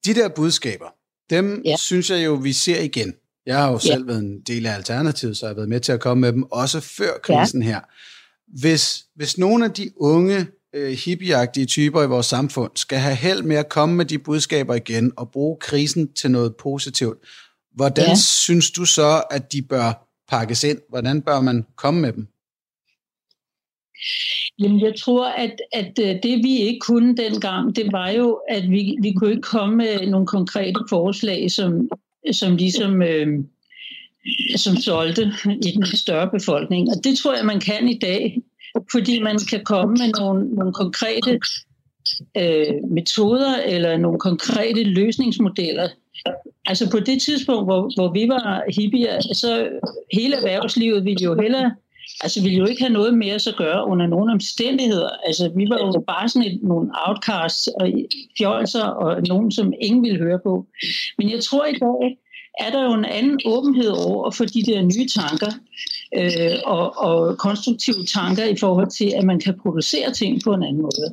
[0.06, 0.86] De der budskaber,
[1.30, 1.76] dem ja.
[1.78, 3.14] synes jeg jo, vi ser igen.
[3.46, 4.06] Jeg har jo selv ja.
[4.06, 6.44] været en del af Alternativet, så jeg har været med til at komme med dem,
[6.44, 7.68] også før krisen ja.
[7.68, 7.80] her.
[8.60, 13.44] Hvis, hvis nogle af de unge øh, hippieagtige typer i vores samfund skal have held
[13.44, 17.18] med at komme med de budskaber igen og bruge krisen til noget positivt,
[17.76, 18.16] hvordan ja.
[18.16, 20.78] synes du så, at de bør pakkes ind?
[20.90, 22.28] Hvordan bør man komme med dem?
[24.60, 28.72] Jamen, jeg tror, at, at øh, det vi ikke kunne dengang, det var jo, at
[28.72, 31.90] vi, vi kunne ikke komme med nogle konkrete forslag, som,
[32.32, 33.28] som ligesom øh,
[34.56, 36.90] som solgte i den større befolkning.
[36.90, 38.42] Og det tror jeg, man kan i dag,
[38.92, 41.40] fordi man kan komme med nogle, nogle konkrete
[42.38, 45.88] øh, metoder eller nogle konkrete løsningsmodeller.
[46.66, 49.70] Altså på det tidspunkt, hvor, hvor vi var hippier, så
[50.14, 51.76] hele erhvervslivet ville jo hellere
[52.22, 55.10] altså ville jo ikke have noget med os at gøre under nogen omstændigheder.
[55.26, 57.88] Altså vi var jo bare sådan et, nogle outcasts og
[58.38, 60.66] fjolser og nogen, som ingen ville høre på.
[61.18, 62.18] Men jeg tror i dag,
[62.60, 65.52] er der jo en anden åbenhed over for de der nye tanker
[66.18, 70.64] øh, og, og konstruktive tanker i forhold til, at man kan producere ting på en
[70.64, 71.08] anden måde.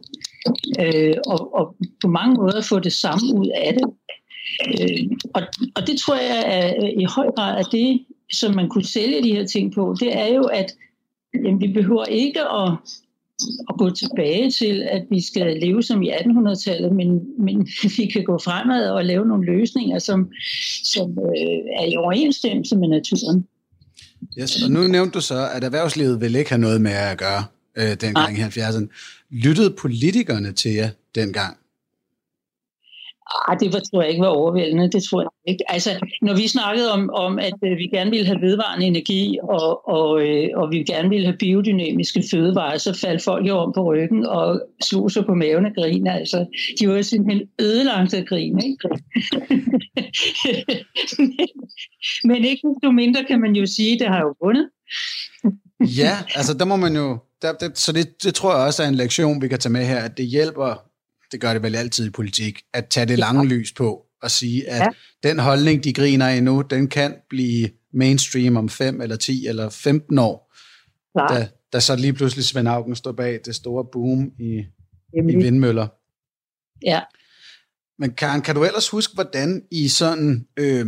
[0.80, 3.84] Øh, og, og på mange måder få det samme ud af det.
[4.68, 5.42] Øh, og,
[5.76, 9.32] og det tror jeg er i høj grad at det, som man kunne sælge de
[9.32, 10.74] her ting på, det er jo, at
[11.44, 12.72] jamen, vi behøver ikke at,
[13.68, 18.24] at gå tilbage til, at vi skal leve som i 1800-tallet, men, men vi kan
[18.24, 20.30] gå fremad og lave nogle løsninger, som,
[20.84, 23.46] som øh, er i overensstemmelse med naturen.
[24.40, 27.44] Yes, og nu nævnte du så, at erhvervslivet vil ikke have noget med at gøre
[27.76, 28.86] øh, dengang i 70'erne.
[29.30, 31.56] Lyttede politikerne til jer dengang?
[33.26, 35.72] Ah, det var, tror jeg ikke var overvældende, det tror jeg ikke.
[35.72, 35.90] Altså,
[36.22, 40.22] når vi snakkede om, om at øh, vi gerne ville have vedvarende energi, og, og,
[40.26, 44.26] øh, og vi gerne ville have biodynamiske fødevarer, så faldt folk jo om på ryggen
[44.26, 46.06] og slog sig på maven og grin.
[46.06, 46.46] Altså,
[46.80, 48.88] de var simpelthen ødelagt af grin, ikke?
[52.28, 54.68] Men ikke desto mindre kan man jo sige, at det har jo vundet.
[56.02, 57.18] ja, altså der må man jo...
[57.42, 59.84] Der, der, så det, det tror jeg også er en lektion, vi kan tage med
[59.84, 60.86] her, at det hjælper
[61.32, 64.68] det gør det vel altid i politik, at tage det lange lys på og sige,
[64.68, 64.88] at ja.
[65.28, 69.68] den holdning, de griner af nu, den kan blive mainstream om 5 eller 10 eller
[69.68, 70.54] 15 år.
[71.34, 74.64] Da, da så lige pludselig Svend Augen står bag det store boom i,
[75.14, 75.86] i vindmøller.
[76.82, 77.00] Ja.
[77.98, 80.86] Men Karen, kan du ellers huske, hvordan i sådan øh,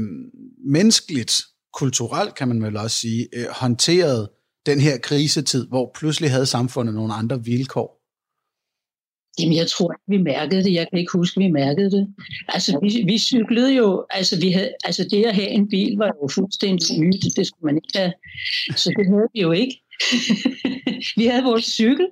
[0.65, 4.33] menneskeligt, kulturelt kan man vel også sige, øh, håndterede
[4.67, 7.98] den her krisetid, hvor pludselig havde samfundet nogle andre vilkår?
[9.39, 10.73] Jamen, jeg tror ikke, vi mærkede det.
[10.73, 12.09] Jeg kan ikke huske, at vi mærkede det.
[12.49, 16.13] Altså, vi, vi cyklede jo, altså, vi havde, altså det at have en bil var
[16.23, 17.37] jo fuldstændig nyt.
[17.37, 18.13] Det skulle man ikke have.
[18.77, 19.83] Så det havde vi jo ikke.
[21.19, 22.07] vi havde vores cykel.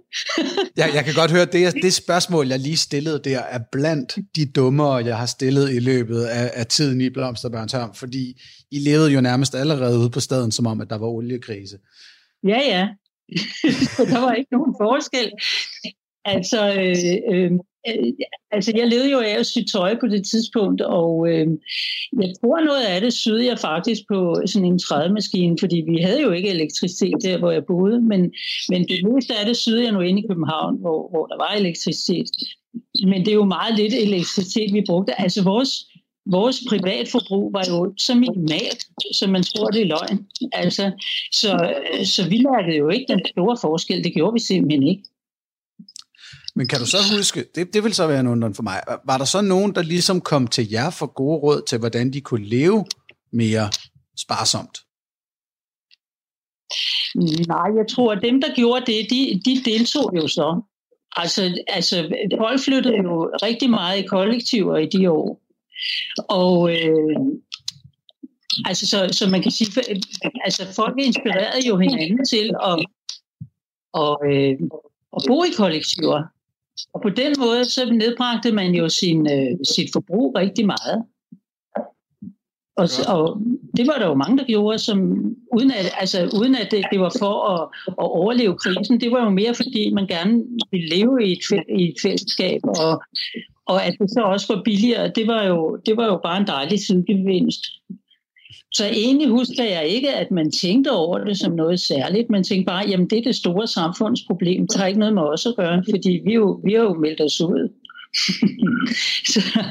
[0.79, 4.47] ja, jeg kan godt høre, det, det spørgsmål, jeg lige stillede der, er blandt de
[4.47, 9.21] dummere, jeg har stillet i løbet af, af tiden i Blomsterbørnshavn, fordi I levede jo
[9.21, 11.79] nærmest allerede ude på staden, som om, at der var oliekrise.
[12.45, 12.89] Ja, ja.
[14.13, 15.31] der var ikke nogen forskel.
[16.27, 17.53] Altså, øh, øh,
[17.89, 18.13] øh,
[18.51, 21.47] altså, jeg levede jo af at sy tøj på det tidspunkt, og øh,
[22.23, 26.23] jeg tror noget af det syede jeg faktisk på sådan en trædemaskine, fordi vi havde
[26.23, 28.21] jo ikke elektricitet der, hvor jeg boede, men,
[28.69, 31.53] men det meste af det syede jeg nu inde i København, hvor, hvor der var
[31.59, 32.31] elektricitet.
[33.05, 35.21] Men det er jo meget lidt elektricitet, vi brugte.
[35.21, 35.71] Altså vores,
[36.31, 40.27] vores privatforbrug var jo så minimalt, som man tror, det er løgn.
[40.53, 40.85] Altså,
[41.33, 41.51] så,
[42.05, 44.05] så vi mærkede jo ikke den store forskel.
[44.05, 45.03] Det gjorde vi simpelthen ikke.
[46.57, 49.19] Men kan du så huske, det, det vil så være en undren for mig, var
[49.19, 52.47] der så nogen, der ligesom kom til jer for gode råd til, hvordan de kunne
[52.47, 52.85] leve
[53.33, 53.71] mere
[54.17, 54.79] sparsomt?
[57.49, 60.63] Nej, jeg tror, at dem, der gjorde det, de, de deltog jo så.
[61.17, 65.41] Altså, altså, folk flyttede jo rigtig meget i kollektiver i de år.
[66.29, 67.17] Og øh,
[68.65, 69.83] altså, så, så man kan sige,
[70.45, 72.87] altså folk inspirerede jo hinanden til at,
[73.93, 74.59] og, øh,
[75.17, 76.36] at bo i kollektiver.
[76.95, 81.05] Og på den måde, så nedbragte man jo sin, øh, sit forbrug rigtig meget.
[82.77, 83.41] Og, og
[83.77, 84.99] det var der jo mange, der gjorde, som,
[85.53, 89.01] uden at, altså, uden at det, det var for at, at overleve krisen.
[89.01, 93.03] Det var jo mere, fordi man gerne ville leve i et, i et fællesskab, og,
[93.67, 96.47] og at det så også var billigere, det var jo, det var jo bare en
[96.47, 97.65] dejlig sidegevinst.
[98.77, 102.31] Så egentlig husker jeg ikke, at man tænkte over det som noget særligt.
[102.31, 104.67] Man tænkte bare, jamen det er det store samfundsproblem.
[104.67, 107.21] Det har ikke noget med os at gøre, fordi vi, jo, vi har jo meldt
[107.21, 107.73] os ud.
[109.33, 109.65] så.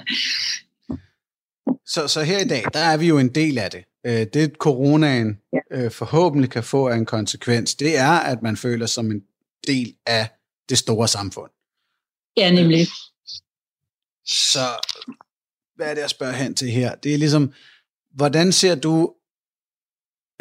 [1.88, 3.84] Så, så her i dag, der er vi jo en del af det.
[4.06, 5.60] Øh, det coronaen ja.
[5.72, 9.22] Øh, forhåbentlig kan få af en konsekvens, det er, at man føler som en
[9.68, 10.30] del af
[10.70, 11.52] det store samfund.
[12.38, 12.88] Ja, nemlig.
[14.26, 14.60] Så
[15.76, 16.96] hvad er det, jeg spørger hen til her?
[16.96, 17.54] Det er ligesom,
[18.16, 18.96] hvordan ser du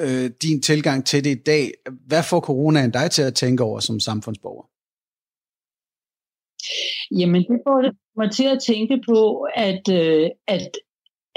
[0.01, 1.73] øh, din tilgang til det i dag?
[2.07, 4.67] Hvad får coronaen dig til at tænke over som samfundsborger?
[7.19, 7.79] Jamen, det får
[8.21, 9.21] mig til at tænke på,
[9.69, 10.71] at, øh, at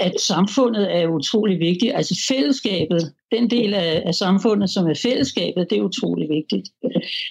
[0.00, 1.92] at samfundet er utrolig vigtigt.
[1.94, 6.68] Altså fællesskabet, den del af, af samfundet, som er fællesskabet, det er utrolig vigtigt.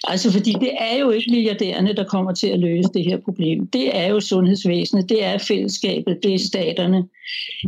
[0.04, 3.66] Altså fordi det er jo ikke milliardærerne, der kommer til at løse det her problem.
[3.66, 7.08] Det er jo sundhedsvæsenet, det er fællesskabet, det er staterne,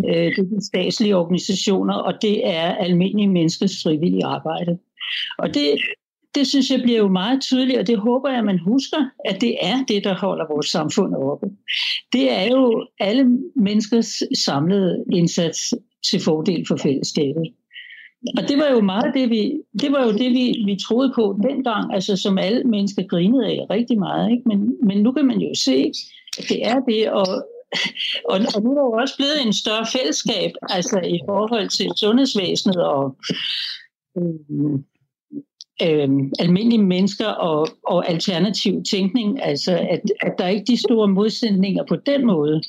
[0.08, 4.78] øh, det er de statslige organisationer, og det er almindelige menneskers frivillige arbejde.
[5.38, 5.80] Og det,
[6.34, 9.40] det synes jeg bliver jo meget tydeligt, og det håber jeg, at man husker, at
[9.40, 11.46] det er det, der holder vores samfund oppe.
[12.12, 15.74] Det er jo alle menneskers samlede indsats
[16.10, 17.52] til fordel for fællesskabet.
[18.36, 21.40] Og det var jo meget det, vi, det var jo det, vi, vi troede på
[21.42, 24.30] dengang, altså som alle mennesker grinede af rigtig meget.
[24.30, 24.42] Ikke?
[24.46, 25.92] Men, men nu kan man jo se,
[26.38, 27.26] at det er det, og,
[28.30, 31.90] og, og nu er der jo også blevet en større fællesskab, altså i forhold til
[31.96, 33.16] sundhedsvæsenet og
[34.18, 34.78] øh,
[35.84, 41.08] øh, almindelige mennesker og, og alternativ tænkning, altså at, at der ikke er de store
[41.08, 42.62] modsætninger på den måde.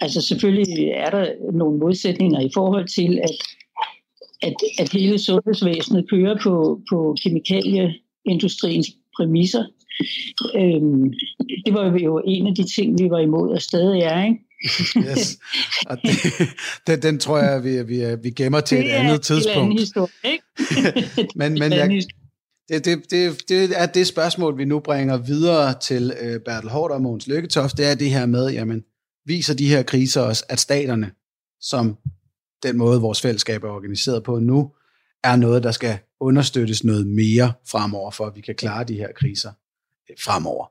[0.00, 3.36] Altså selvfølgelig er der nogle modsætninger i forhold til, at,
[4.42, 9.64] at, at hele sundhedsvæsenet kører på, på kemikalieindustriens præmisser.
[10.54, 11.12] Øhm,
[11.66, 14.47] det var jo en af de ting, vi var imod, og stadig er, ikke?
[14.96, 15.38] Yes.
[15.86, 16.48] Og det,
[16.86, 19.72] det, den tror jeg, vi, vi, vi gemmer til det et andet tidspunkt.
[19.72, 21.28] Det historie, ikke?
[21.40, 22.02] men men jeg,
[22.68, 26.90] det, det, det, det er det spørgsmål, vi nu bringer videre til uh, Bertel Hård
[26.90, 27.76] og Mogens Lykketoft.
[27.76, 28.84] Det er det her med, jamen,
[29.24, 31.10] viser de her kriser os, at staterne,
[31.60, 31.96] som
[32.62, 34.72] den måde, vores fællesskab er organiseret på nu,
[35.24, 39.08] er noget, der skal understøttes noget mere fremover, for at vi kan klare de her
[39.16, 39.52] kriser
[40.10, 40.66] øh, fremover.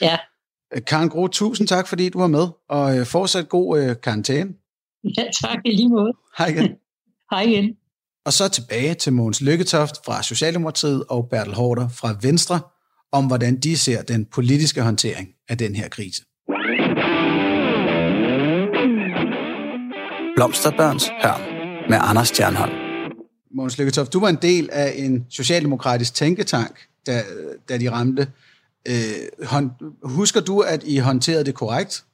[0.00, 0.18] Ja.
[0.80, 4.50] Karen Gro, tusind tak, fordi du var med, og øh, fortsat god øh, karantæne.
[5.16, 6.12] Ja, tak i lige måde.
[6.38, 6.68] Hej igen.
[7.32, 7.74] Hej igen.
[8.24, 12.60] Og så tilbage til Mogens Lykketoft fra Socialdemokratiet og Bertel Hårder fra Venstre,
[13.12, 16.22] om hvordan de ser den politiske håndtering af den her krise.
[20.36, 21.40] Blomsterbørns Hørm
[21.88, 22.72] med Anders Stjernholm.
[23.54, 27.22] Mogens Lykketoft, du var en del af en socialdemokratisk tænketank, da,
[27.68, 28.28] da de ramte
[28.88, 29.48] Øh,
[30.02, 32.04] husker du, at I håndterede det korrekt?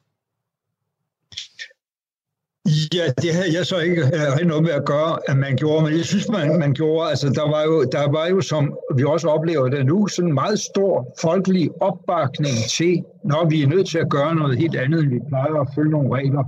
[2.93, 5.83] Ja, det havde jeg så ikke øh, rigtig noget med at gøre, at man gjorde,
[5.83, 9.03] men jeg synes, man, man gjorde, altså der var, jo, der var jo, som vi
[9.03, 13.87] også oplever det nu, sådan en meget stor folkelig opbakning til, når vi er nødt
[13.89, 16.43] til at gøre noget helt andet, end vi plejer at følge nogle regler.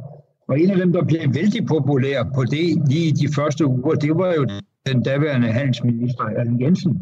[0.47, 3.95] Og en af dem, der blev vældig populær på det lige i de første uger,
[3.95, 4.45] det var jo
[4.85, 7.01] den daværende handelsminister, Allen Jensen,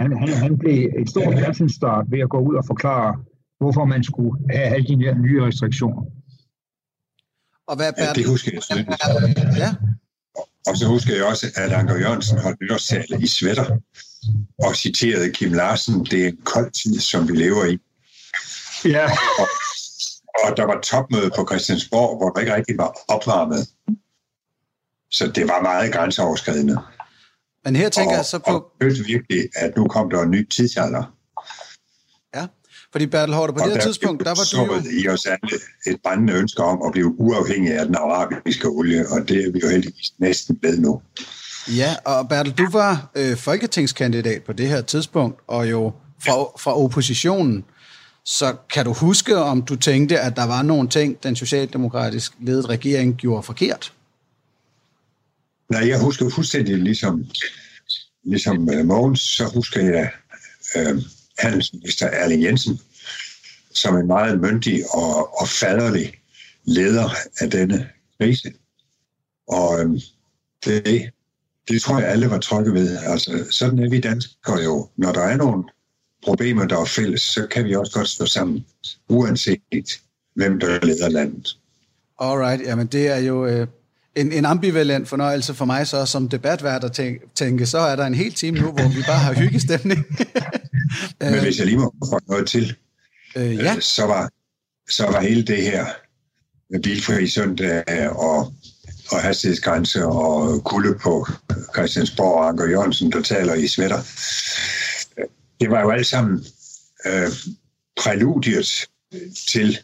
[0.00, 3.24] han, han, han blev et stort fjernsynsstart ved at gå ud og forklare,
[3.58, 6.02] hvorfor man skulle have alle de her nye restriktioner.
[7.66, 8.98] Og hvad ja, det husker jeg selvfølgelig.
[9.56, 9.74] Ja.
[10.66, 13.78] Og så husker jeg også, at Anker Jørgensen holdt nytårstale i sweater
[14.58, 17.78] og citerede Kim Larsen, det er en kold tid, som vi lever i.
[18.84, 19.04] Ja.
[19.40, 19.48] Og,
[20.44, 23.68] og der var topmøde på Christiansborg, hvor der ikke rigtig var opvarmet.
[25.10, 26.78] Så det var meget grænseoverskridende.
[27.66, 28.52] Men her tænker og, jeg så på...
[28.52, 31.14] Og følte virkelig, at nu kom der en ny tidsalder.
[32.34, 32.46] Ja,
[32.92, 34.82] fordi Bertel Hårder, på og det her tidspunkt, der var du jo...
[35.00, 39.28] i os alle et brændende ønske om at blive uafhængig af den arabiske olie, og
[39.28, 41.00] det er vi jo heldigvis næsten ved nu.
[41.76, 45.92] Ja, og Bertel, du var øh, folketingskandidat på det her tidspunkt, og jo
[46.24, 47.64] fra, fra oppositionen.
[48.24, 52.66] Så kan du huske, om du tænkte, at der var nogle ting, den socialdemokratisk ledede
[52.66, 53.92] regering gjorde forkert?
[55.68, 57.26] Nej, jeg husker fuldstændig ligesom,
[58.24, 60.10] ligesom øh, Mogens, så husker jeg
[60.76, 61.02] øh,
[61.38, 62.80] handelsminister Erling Jensen
[63.76, 66.14] som en meget myndig og, og faderlig
[66.64, 67.88] leder af denne
[68.20, 68.52] krise.
[69.48, 70.00] Og øh,
[70.64, 71.10] det,
[71.68, 72.96] det tror jeg alle var trygge ved.
[72.96, 74.88] Altså, sådan er vi danskere jo.
[74.96, 75.64] Når der er nogle
[76.24, 78.66] problemer, der er fælles, så kan vi også godt stå sammen,
[79.08, 80.00] uanset
[80.34, 81.58] hvem der leder landet.
[82.20, 83.66] Alright, jamen det er jo øh,
[84.16, 88.06] en, en ambivalent fornøjelse for mig så som debatvært at tænke, tænke, så er der
[88.06, 90.04] en hel time nu, hvor vi bare har hyggestemning.
[91.20, 92.76] Men hvis jeg lige må få noget til,
[93.36, 93.74] øh, ja.
[93.74, 94.30] Øh, så, var,
[94.90, 95.86] så var hele det her
[96.82, 98.52] bilfri søndag og,
[99.10, 101.26] og hastighedsgrænse og kulde på
[101.74, 104.02] Christiansborg og Anker Jørgensen, der taler i sweater.
[105.60, 106.44] Det var jo alt sammen
[107.06, 107.28] øh,
[107.96, 108.86] præludiet
[109.52, 109.78] til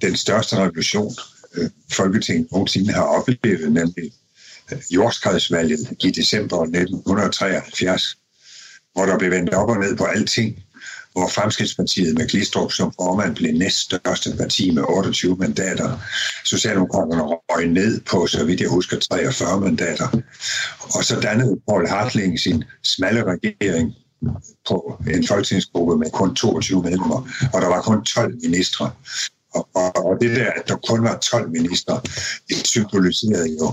[0.00, 1.14] den største revolution,
[1.54, 4.12] øh, Folketinget nogensinde har oplevet, nemlig
[4.72, 8.16] øh, jordskredsvalget i december 1973,
[8.92, 10.62] hvor der blev vendt op og ned på alting,
[11.12, 15.98] hvor Fremskridspartiet med Glistrup som formand blev næststørste parti med 28 mandater.
[16.44, 20.08] Socialdemokraterne røg ned på, så vidt jeg husker, 43 mandater.
[20.80, 23.94] Og så dannede Paul Hartling sin smalle regering
[24.68, 28.90] på en folketingsgruppe med kun 22 medlemmer, og der var kun 12 ministre.
[29.54, 32.00] Og, og, og det der, at der kun var 12 ministre,
[32.48, 33.72] det symboliserede jo,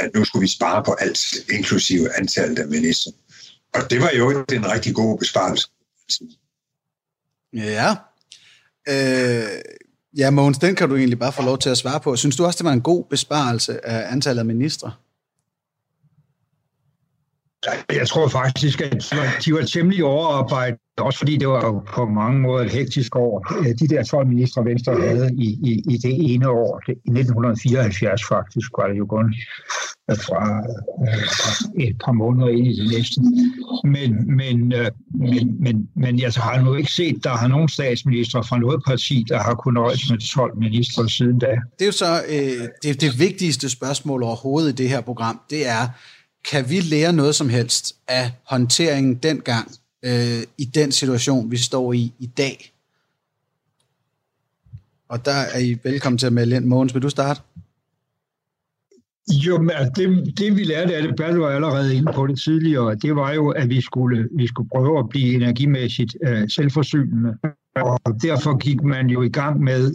[0.00, 1.20] at nu skulle vi spare på alt,
[1.52, 3.12] inklusive antallet af ministre.
[3.74, 5.68] Og det var jo en rigtig god besparelse.
[7.52, 7.96] Ja.
[8.88, 9.60] Øh,
[10.16, 12.16] ja, Mogens, den kan du egentlig bare få lov til at svare på.
[12.16, 14.92] Synes du også, det var en god besparelse af antallet af ministre?
[17.92, 22.64] Jeg tror faktisk, at de var temmelig overarbejdet, også fordi det var på mange måder
[22.64, 23.58] et hektisk år.
[23.58, 28.22] Øh, de der 12 ministre Venstre havde i, i, i det ene år, i 1974
[28.28, 29.34] faktisk, var det jo kun
[30.10, 30.44] øh, fra,
[31.36, 31.50] fra
[31.80, 33.20] et par måneder ind i det næste.
[33.84, 34.74] Men, men,
[35.14, 39.24] men, men, men jeg har nu ikke set, der har nogen statsminister fra noget parti,
[39.28, 41.46] der har kunnet nøjes med 12 ministre siden da.
[41.46, 45.68] Det er jo så øh, det, det vigtigste spørgsmål overhovedet i det her program, det
[45.68, 45.88] er,
[46.44, 49.70] kan vi lære noget som helst af håndteringen dengang
[50.04, 52.72] øh, i den situation, vi står i i dag?
[55.08, 56.64] Og der er I velkommen til at melde ind.
[56.64, 57.40] Mogens, vil du starte?
[59.32, 62.40] Jo, men altså, det, det vi lærte af det, Bertel var allerede inde på det
[62.40, 67.36] tidligere, det var jo, at vi skulle, vi skulle prøve at blive energimæssigt øh, selvforsynende.
[67.74, 69.94] Og derfor gik man jo i gang med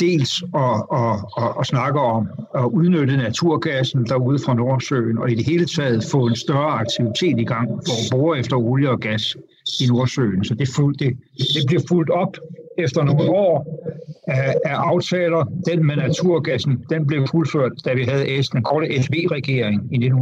[0.00, 5.34] dels at, at, at, at snakke om at udnytte naturgassen derude fra Nordsøen, og i
[5.34, 9.00] det hele taget få en større aktivitet i gang for at bore efter olie og
[9.00, 9.36] gas
[9.80, 10.44] i Nordsøen.
[10.44, 12.36] Så det, fuld, det, det bliver fuldt op
[12.78, 13.82] efter nogle år
[14.28, 15.44] af, af aftaler.
[15.66, 20.12] Den med naturgassen, den blev fuldført, da vi havde den korte SV-regering i 1978-79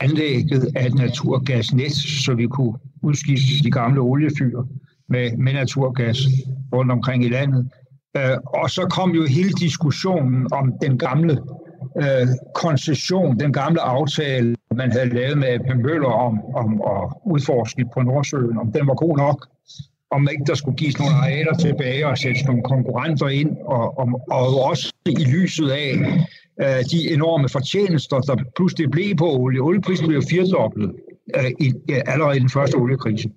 [0.00, 1.92] anlægget af et naturgasnet,
[2.24, 4.62] så vi kunne udskifte de gamle oliefyr
[5.08, 6.18] med, med naturgas
[6.72, 7.70] rundt omkring i landet.
[8.16, 11.38] Øh, og så kom jo hele diskussionen om den gamle
[11.96, 17.84] øh, koncession, den gamle aftale, man havde lavet med Pem Møller om, om at udforske
[17.94, 19.48] på Nordsøen, om den var god nok,
[20.10, 24.06] om ikke der skulle gives nogle arealer tilbage og sættes nogle konkurrenter ind, og, og,
[24.30, 25.92] og også i lyset af
[26.62, 29.60] øh, de enorme fortjenester, der pludselig blev på olie.
[29.60, 30.94] Olieprisen blev firdoblet
[31.36, 33.28] øh, i, allerede i den første oliekrise,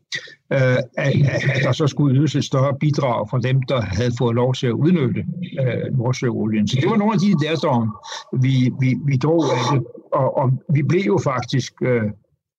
[0.54, 1.14] øh, at,
[1.56, 4.68] at der så skulle ydes et større bidrag fra dem, der havde fået lov til
[4.68, 5.26] at udnytte
[5.62, 6.68] øh, Nordsjøolien.
[6.68, 7.96] Så det var nogle af de der, som
[8.42, 9.84] vi, vi, vi drog af det,
[10.14, 12.04] og, og vi blev jo faktisk øh,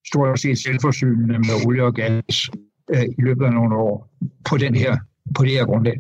[0.07, 2.51] stort set selvforsynende med olie og gas
[2.95, 4.11] øh, i løbet af nogle år
[4.45, 4.97] på, den her,
[5.37, 5.99] på det her grundlag.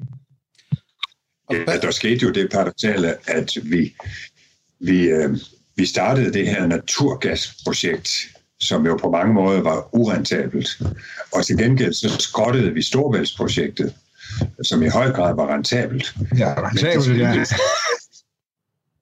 [1.52, 3.94] Ja, der skete jo det paradoxale, at vi,
[4.80, 5.36] vi, øh,
[5.76, 8.10] vi startede det her naturgasprojekt
[8.62, 10.82] som jo på mange måder var urentabelt.
[11.32, 13.94] Og til gengæld så skrottede vi Storvældsprojektet,
[14.62, 16.14] som i høj grad var rentabelt.
[16.38, 17.56] Ja, rentabelt, men det ja.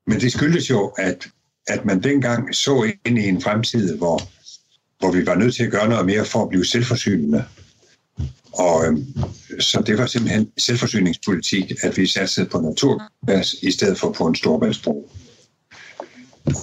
[0.06, 1.28] Men det skyldes jo, at,
[1.66, 4.22] at man dengang så ind i en fremtid, hvor,
[4.98, 7.44] hvor vi var nødt til at gøre noget mere for at blive selvforsynende.
[8.52, 9.06] Og øhm,
[9.60, 14.34] så det var simpelthen selvforsyningspolitik, at vi satte på naturgas i stedet for på en
[14.34, 15.10] storvældsbro.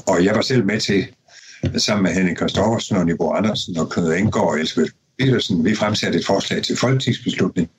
[0.07, 1.07] Og jeg var selv med til
[1.77, 6.19] sammen med Henning Kristoffersen og Nibo Andersen og Knud Engård og Elisabeth Petersen, vi fremsatte
[6.19, 7.69] et forslag til folketingsbeslutning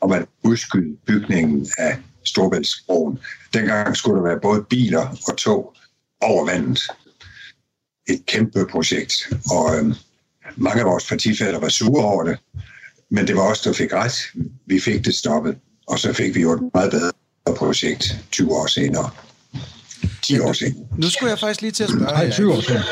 [0.00, 3.18] om at udskyde bygningen af Storvældsbroen.
[3.54, 5.74] Dengang skulle der være både biler og tog
[6.20, 6.80] over vandet.
[8.08, 9.12] Et kæmpe projekt,
[9.50, 9.94] og øhm,
[10.56, 12.38] mange af vores partifælder var sure over det,
[13.10, 14.14] men det var os, der fik ret.
[14.66, 17.12] Vi fik det stoppet, og så fik vi jo et meget bedre
[17.56, 19.10] projekt 20 år senere.
[20.26, 20.86] 10 år siden.
[20.98, 22.82] Nu skulle jeg faktisk lige til at spørge Nej, 20 år siden.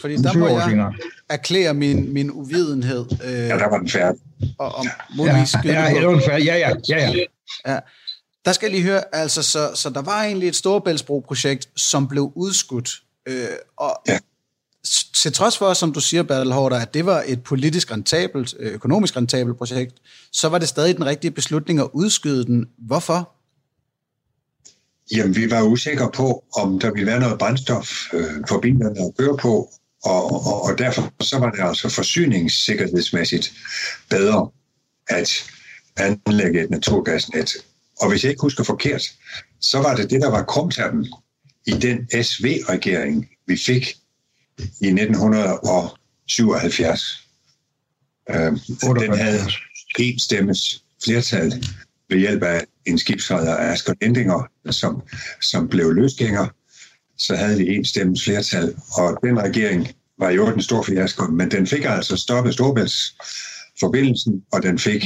[0.00, 0.92] Fordi der må jeg
[1.28, 3.04] erklære min, min uvidenhed.
[3.24, 4.20] Øh, ja, der var den færdig.
[4.58, 4.86] Og, og
[5.16, 6.44] muligvis ja, ja, ja, den færdig.
[6.44, 7.24] Ja, ja, ja, ja.
[7.72, 7.78] ja.
[8.44, 12.32] Der skal jeg lige høre, altså, så, så der var egentlig et Storebæltsbro-projekt, som blev
[12.34, 13.02] udskudt.
[13.28, 14.18] Øh, og ja.
[15.14, 18.72] til trods for, som du siger, Bertel Hårder, at det var et politisk rentabelt, øh,
[18.72, 19.94] økonomisk rentabelt projekt,
[20.32, 22.68] så var det stadig den rigtige beslutning at udskyde den.
[22.78, 23.30] Hvorfor?
[25.12, 29.12] Jamen, vi var usikre på, om der ville være noget brændstof øh, for bilerne at
[29.18, 29.72] køre på,
[30.04, 33.52] og, og, og derfor så var det altså forsyningssikkerhedsmæssigt
[34.10, 34.50] bedre
[35.08, 35.30] at
[35.96, 37.50] anlægge et naturgasnet.
[38.00, 39.02] Og hvis jeg ikke husker forkert,
[39.60, 41.12] så var det det, der var krumtappen
[41.66, 43.96] i den SV-regering, vi fik
[44.58, 47.28] i 1977.
[48.30, 48.52] Øh,
[49.00, 49.40] den havde
[49.98, 51.64] en stemmes flertal
[52.08, 55.02] ved hjælp af en skibsredder Asger Endinger, som,
[55.40, 56.46] som blev løsgænger,
[57.18, 61.50] så havde de en stemmes flertal, og den regering var jo den store fiasko, men
[61.50, 63.16] den fik altså stoppet Storbælts
[63.80, 65.04] forbindelsen, og den fik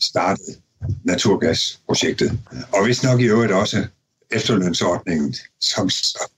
[0.00, 0.60] startet
[1.04, 2.38] naturgasprojektet.
[2.72, 3.86] Og hvis nok i øvrigt også
[4.30, 6.30] efterlønsordningen, som så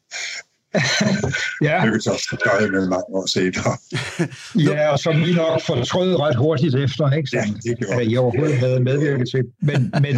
[1.62, 1.84] ja.
[1.84, 3.76] Lykketoft døde med mange år senere.
[4.68, 7.28] ja, og som vi nok fortrød ret hurtigt efter, ikke?
[7.30, 8.10] Som, ja, det gjorde.
[8.10, 9.44] jeg overhovedet havde medvirket til.
[9.62, 10.16] Men, men,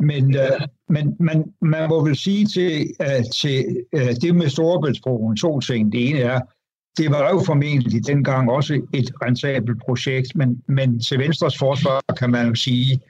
[0.00, 5.36] men, øh, men man, man må vel sige til, øh, til øh, det med Storebæltsbroen
[5.36, 5.92] to ting.
[5.92, 6.40] Det ene er,
[6.96, 12.30] det var jo formentlig dengang også et rentabelt projekt, men, men til Venstres forsvar kan
[12.30, 13.00] man jo sige,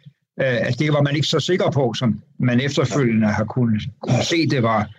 [0.40, 4.24] øh, at det var man ikke så sikker på, som man efterfølgende har kunnet, kunne
[4.24, 4.90] se, det var.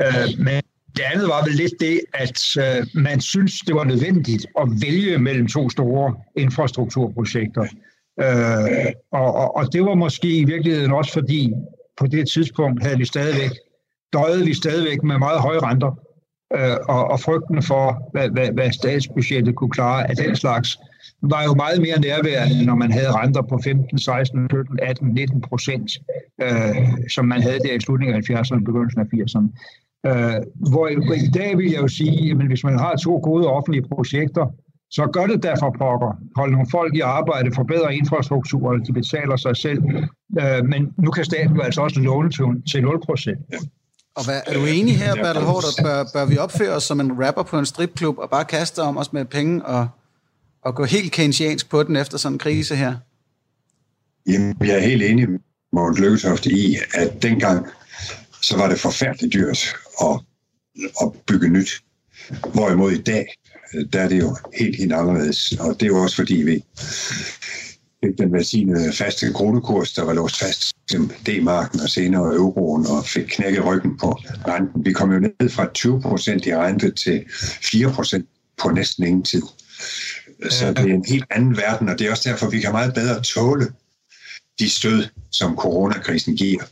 [0.00, 0.62] Øh, men
[0.96, 5.18] det andet var vel lidt det, at øh, man synes, det var nødvendigt at vælge
[5.18, 7.66] mellem to store infrastrukturprojekter.
[8.20, 11.52] Øh, og, og, og det var måske i virkeligheden også fordi,
[11.96, 13.50] på det tidspunkt havde vi stadigvæk,
[14.12, 15.92] døjede vi stadigvæk med meget høje renter,
[16.56, 20.78] øh, og, og frygten for, hvad, hvad, hvad statsbudgettet kunne klare af den slags,
[21.22, 25.40] var jo meget mere nærværende, når man havde renter på 15, 16, 17, 18, 19
[25.40, 25.90] procent,
[26.42, 26.76] øh,
[27.14, 29.48] som man havde der i slutningen af 70'erne og begyndelsen af 80'erne.
[30.08, 30.40] Øh,
[30.70, 34.46] hvor i dag vil jeg jo sige, at hvis man har to gode offentlige projekter,
[34.96, 36.12] så gør det derfor pokker.
[36.36, 39.80] Hold nogle folk i arbejde, forbedre infrastrukturen, de betaler sig selv.
[40.40, 43.38] Øh, men nu kan staten jo altså også låne til, til 0 procent.
[44.16, 47.24] Og hvad, er du enig her, Bertel Hård, bør, bør vi opføre os som en
[47.24, 49.88] rapper på en stripklub og bare kaste om os med penge og,
[50.62, 52.94] og gå helt keynesiansk på den efter sådan en krise her?
[54.28, 55.38] Jamen, jeg er helt enig med
[55.72, 57.66] Morten Lykketoft i, at dengang
[58.42, 60.20] så var det forfærdeligt dyrt at,
[61.02, 61.70] at bygge nyt.
[62.54, 63.26] Hvorimod i dag,
[63.92, 65.52] der er det jo helt, helt anderledes.
[65.60, 66.64] Og det er jo også fordi, vi
[68.04, 73.06] fik den velsignede faste kronekurs, der var låst fast til D-marken og senere euroen, og
[73.06, 74.10] fik knækket ryggen på
[74.48, 74.84] renten.
[74.84, 77.24] Vi kom jo ned fra 20 procent i rente til
[77.72, 78.26] 4 procent
[78.62, 79.42] på næsten ingen tid.
[80.50, 82.94] Så det er en helt anden verden, og det er også derfor, vi kan meget
[82.94, 83.66] bedre tåle
[84.58, 86.62] de stød, som coronakrisen giver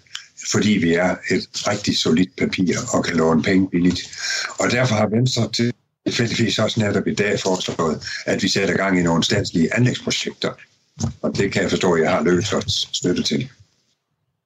[0.52, 4.00] fordi vi er et rigtig solidt papir og kan låne penge billigt.
[4.58, 5.48] Og derfor har Venstre
[6.06, 10.52] tilfældigvis også netop i dag foreslået, at vi sætter gang i nogle statslige anlægsprojekter.
[11.22, 12.54] Og det kan jeg forstå, at jeg har løst
[12.96, 13.48] støtte til.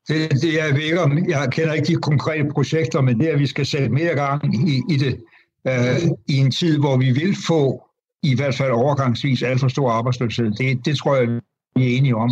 [0.09, 3.39] Det, det er ikke om, jeg kender ikke de konkrete projekter, men det er, at
[3.39, 5.21] vi skal sætte mere gang i, i det
[5.69, 7.83] øh, i en tid, hvor vi vil få
[8.23, 10.51] i hvert fald overgangsvis alt for stor arbejdsløshed.
[10.51, 11.29] Det, det tror jeg,
[11.77, 12.31] vi er enige om.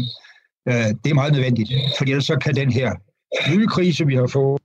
[0.68, 2.93] Øh, det er meget nødvendigt, for ellers så kan den her
[3.51, 4.62] nye krise, vi har fået,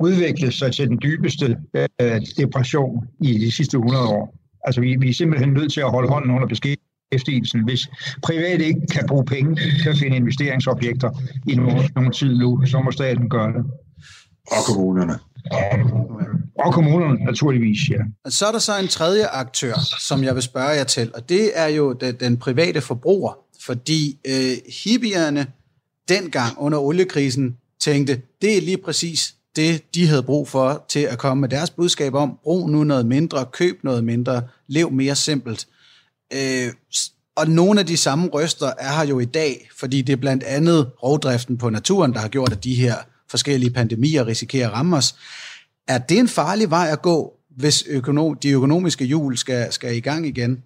[0.00, 4.34] udvikle sig til den dybeste øh, depression i de sidste 100 år.
[4.64, 7.64] Altså, vi, vi er simpelthen nødt til at holde hånden under beskæftigelsen.
[7.64, 7.88] Hvis
[8.22, 11.10] private ikke kan bruge penge til at finde investeringsobjekter
[11.48, 13.64] i nogle, nogle tid nu, så må staten gøre det.
[14.46, 15.18] Og kommunerne.
[16.58, 18.30] Og kommunerne, naturligvis, ja.
[18.30, 21.50] Så er der så en tredje aktør, som jeg vil spørge jer til, og det
[21.54, 23.38] er jo den, den private forbruger.
[23.60, 25.46] Fordi øh, hippierne
[26.08, 31.18] dengang under oliekrisen tænkte, det er lige præcis det, de havde brug for til at
[31.18, 35.68] komme med deres budskab om, brug nu noget mindre, køb noget mindre, lev mere simpelt.
[36.32, 36.72] Øh,
[37.36, 40.42] og nogle af de samme røster er her jo i dag, fordi det er blandt
[40.44, 42.94] andet rovdriften på naturen, der har gjort, at de her
[43.30, 45.14] forskellige pandemier risikerer at ramme os.
[45.88, 50.00] Er det en farlig vej at gå, hvis økonom, de økonomiske hjul skal, skal i
[50.00, 50.62] gang igen?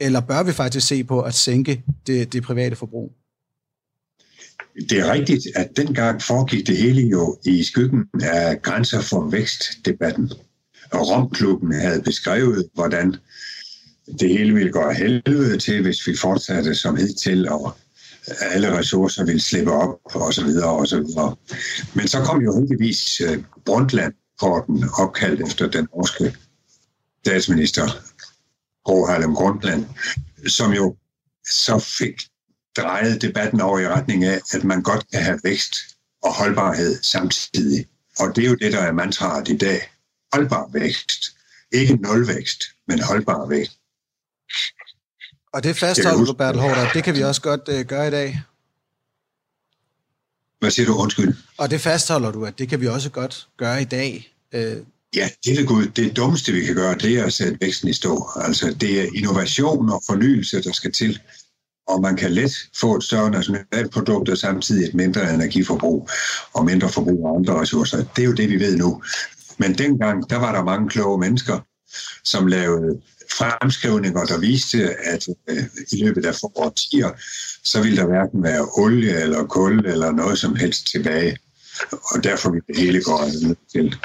[0.00, 3.12] Eller bør vi faktisk se på at sænke det, det private forbrug?
[4.90, 10.32] Det er rigtigt, at dengang foregik det hele jo i skyggen af grænser for vækstdebatten.
[10.92, 13.16] Og Romklubben havde beskrevet, hvordan
[14.20, 17.76] det hele ville gå helvede til, hvis vi fortsatte som hidtil, og
[18.40, 21.36] alle ressourcer ville slippe op, og så videre, og så videre.
[21.94, 26.36] Men så kom jo heldigvis øh, Brundtland-korten opkaldt efter den norske
[27.26, 27.86] statsminister,
[28.84, 29.86] Gro Harlem Brundtland,
[30.46, 30.96] som jo
[31.44, 32.20] så fik
[32.76, 35.74] drejet debatten over i retning af, at man godt kan have vækst
[36.22, 37.86] og holdbarhed samtidig.
[38.18, 39.90] Og det er jo det, der er mantraet i dag.
[40.32, 41.22] Holdbar vækst.
[41.72, 43.72] Ikke nulvækst, men holdbar vækst.
[45.52, 48.42] Og det fastholder du, Bertel Hårder, det kan vi også godt uh, gøre i dag.
[50.58, 50.94] Hvad siger du?
[50.94, 51.34] Undskyld.
[51.58, 54.34] Og det fastholder du, at det kan vi også godt gøre i dag.
[54.54, 57.88] Uh, Ja, det er det, det dummeste, vi kan gøre, det er at sætte væksten
[57.88, 58.30] i stå.
[58.36, 61.20] Altså, det er innovation og fornyelse, der skal til
[61.88, 66.08] og man kan let få et større nationalt produkt og samtidig et mindre energiforbrug
[66.52, 68.04] og mindre forbrug af andre ressourcer.
[68.16, 69.02] Det er jo det, vi ved nu.
[69.58, 71.58] Men dengang, der var der mange kloge mennesker,
[72.24, 73.00] som lavede
[73.38, 77.10] fremskrivninger, der viste, at øh, i løbet af få årtier,
[77.64, 81.36] så ville der hverken være olie eller kul eller noget som helst tilbage.
[81.90, 83.96] Og derfor vil det hele gå ned til.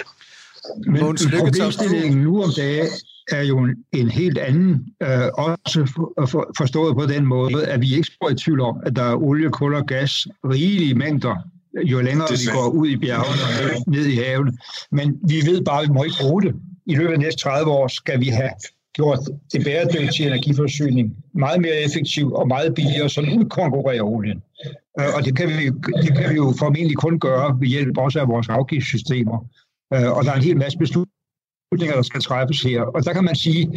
[0.85, 2.87] Men problemstillingen nu om dagen,
[3.31, 7.81] er jo en, en helt anden, øh, også for, for, forstået på den måde, at
[7.81, 11.35] vi ikke står i tvivl om, at der er olie, kul og gas rigelige mængder,
[11.83, 13.41] jo længere vi går ud i bjergene
[13.75, 14.57] og ned i haven.
[14.91, 16.55] Men vi ved bare, at vi må ikke bruge det.
[16.85, 18.49] I løbet af de næste 30 år skal vi have
[18.93, 19.19] gjort
[19.53, 24.41] det bæredygtige energiforsyning meget mere effektiv og meget billigere, så den udkonkurrerer olien.
[24.99, 25.65] Øh, og det kan, vi,
[26.03, 29.37] det kan vi jo formentlig kun gøre ved hjælp også af vores afgiftssystemer.
[29.93, 31.20] Øh, og der er en hel masse beslutninger,
[31.79, 32.81] der skal træffes her.
[32.81, 33.69] Og der kan man sige,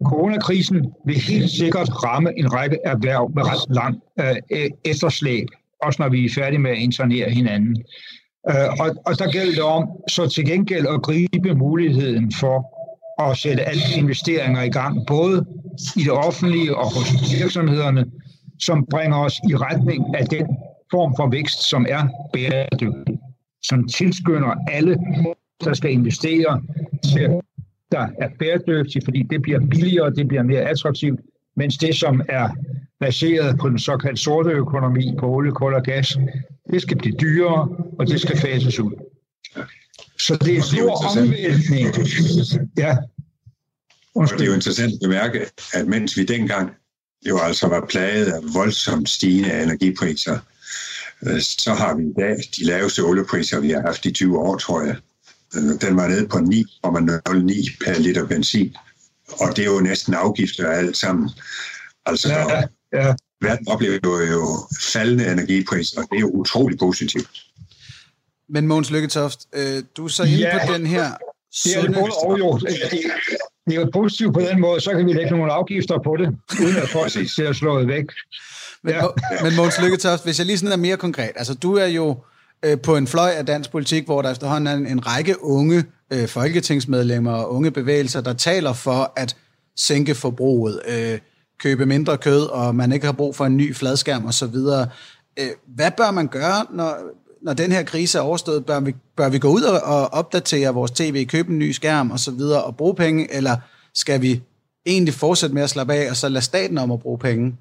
[0.00, 5.48] at coronakrisen vil helt sikkert ramme en række erhverv med ret lang øh, efterslæb,
[5.82, 7.76] også når vi er færdige med at internere hinanden.
[8.50, 12.78] Øh, og, og der gælder det om så til gengæld at gribe muligheden for
[13.30, 15.46] at sætte alle investeringer i gang, både
[15.96, 17.08] i det offentlige og hos
[17.40, 18.04] virksomhederne,
[18.60, 20.46] som bringer os i retning af den
[20.90, 23.18] form for vækst, som er bæredygtig,
[23.62, 24.98] som tilskynder alle,
[25.64, 26.62] der skal investere
[27.12, 27.40] til,
[27.92, 31.20] der er bæredygtigt, fordi det bliver billigere, det bliver mere attraktivt,
[31.56, 32.48] mens det, som er
[33.00, 36.18] baseret på den såkaldte sorte økonomi, på olie, kul og gas,
[36.70, 38.92] det skal blive dyrere, og det skal fases ud.
[40.18, 41.86] Så det er en stor omvæltning.
[42.78, 42.96] Ja.
[44.14, 46.70] Og det er jo interessant at bemærke, at mens vi dengang
[47.28, 50.38] jo altså var plaget af voldsomt stigende energipriser,
[51.26, 54.56] øh, så har vi i dag de laveste oliepriser, vi har haft i 20 år,
[54.56, 54.96] tror jeg.
[55.54, 58.76] Den var nede på 9,09 per liter benzin,
[59.28, 61.30] og det er jo næsten afgifter alt sammen.
[62.06, 63.14] Altså, ja, ja.
[63.40, 67.30] verden oplever jo faldende energipriser, og det er jo utrolig positivt.
[68.48, 71.12] Men Måns Lykketoft, øh, du er så inde ja, på den her...
[71.64, 72.58] Det er det både og jo.
[73.66, 76.36] Det er jo positivt på den måde, så kan vi lægge nogle afgifter på det,
[76.62, 78.04] uden at folk ser slået væk.
[78.82, 79.02] Men, ja.
[79.42, 82.16] men Måns Lykketoft, hvis jeg lige sådan er mere konkret, altså du er jo
[82.64, 85.84] øh, på en fløj af dansk politik, hvor der efterhånden er en, en række unge
[86.12, 89.36] øh, folketingsmedlemmer og unge bevægelser, der taler for at
[89.76, 91.18] sænke forbruget, øh,
[91.60, 94.56] købe mindre kød, og man ikke har brug for en ny fladskærm osv.
[95.38, 96.98] Øh, hvad bør man gøre, når,
[97.42, 100.74] når den her krise er overstået, bør vi, bør vi gå ud og, og opdatere
[100.74, 103.56] vores tv, købe en ny skærm og så videre og bruge penge, eller
[103.94, 104.42] skal vi
[104.86, 107.56] egentlig fortsætte med at slappe af, og så lade staten om at bruge penge?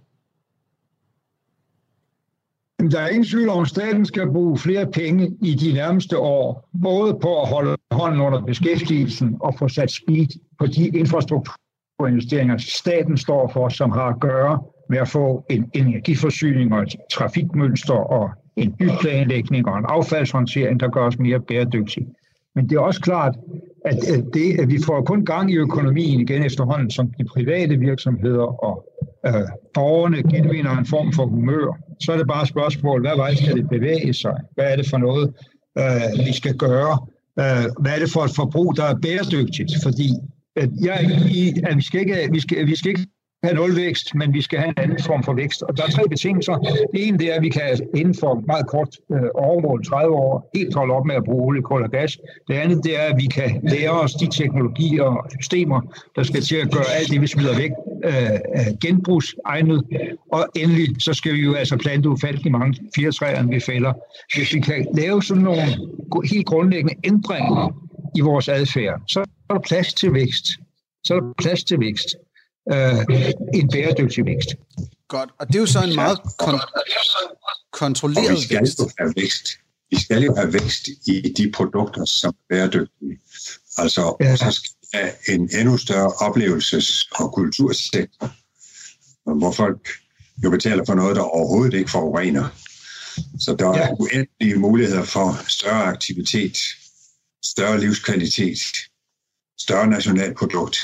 [2.79, 6.69] Der er ingen tvivl om, at staten skal bruge flere penge i de nærmeste år,
[6.83, 10.27] både på at holde hånden under beskæftigelsen og få sat speed
[10.59, 16.73] på de infrastrukturinvesteringer, staten står for, som har at gøre med at få en energiforsyning
[16.73, 22.07] og et trafikmønster og en byplanlægning og en affaldshåndtering, der gør os mere bæredygtige.
[22.55, 23.35] Men det er også klart,
[23.85, 27.77] at øh, det, at vi får kun gang i økonomien igen efterhånden, som de private
[27.77, 28.87] virksomheder og
[29.25, 31.77] øh, borgerne genvinder en form for humør.
[32.03, 34.35] Så er det bare et spørgsmål, hvad vej skal det bevæge sig?
[34.55, 35.33] Hvad er det for noget,
[35.77, 36.93] øh, vi skal gøre?
[37.39, 39.71] Øh, hvad er det for et forbrug, der er bæredygtigt?
[39.83, 40.09] Fordi
[40.55, 40.97] at jeg
[41.31, 43.07] i, at vi skal ikke, vi skal, vi skal ikke
[43.47, 45.61] have nulvækst, men vi skal have en anden form for vækst.
[45.61, 46.55] Og der er tre betingelser.
[46.93, 47.61] Det ene det er, at vi kan
[47.95, 51.61] inden for meget kort øh, overmål, 30 år, helt holde op med at bruge olie,
[51.61, 52.17] kul og gas.
[52.47, 55.79] Det andet det er, at vi kan lære os de teknologier og systemer,
[56.15, 57.71] der skal til at gøre alt det, vi smider væk,
[58.03, 59.83] øh, genbrugsegnet.
[60.31, 63.93] Og endelig, så skal vi jo altså plante ufattelig mange fjertræer, vi fælder.
[64.35, 65.61] Hvis vi kan lave sådan nogle
[66.31, 69.19] helt grundlæggende ændringer i vores adfærd, så
[69.49, 70.45] er der plads til vækst.
[71.03, 72.15] Så er der plads til vækst
[72.73, 74.55] øh, en bæredygtig vækst.
[75.07, 78.79] Godt, og det er jo så en meget kon- kontrolleret og vi skal vækst.
[78.79, 79.47] Jo have vækst.
[79.91, 83.19] Vi skal jo have vækst i de produkter, som er bæredygtige.
[83.77, 84.35] Altså, ja.
[84.35, 88.31] så skal vi have en endnu større oplevelses- og kultursektor,
[89.39, 89.89] hvor folk
[90.43, 92.47] jo betaler for noget, der overhovedet ikke forurener.
[93.39, 93.93] Så der er ja.
[93.99, 96.57] uendelige muligheder for større aktivitet,
[97.43, 98.59] større livskvalitet,
[99.59, 100.77] større nationalprodukt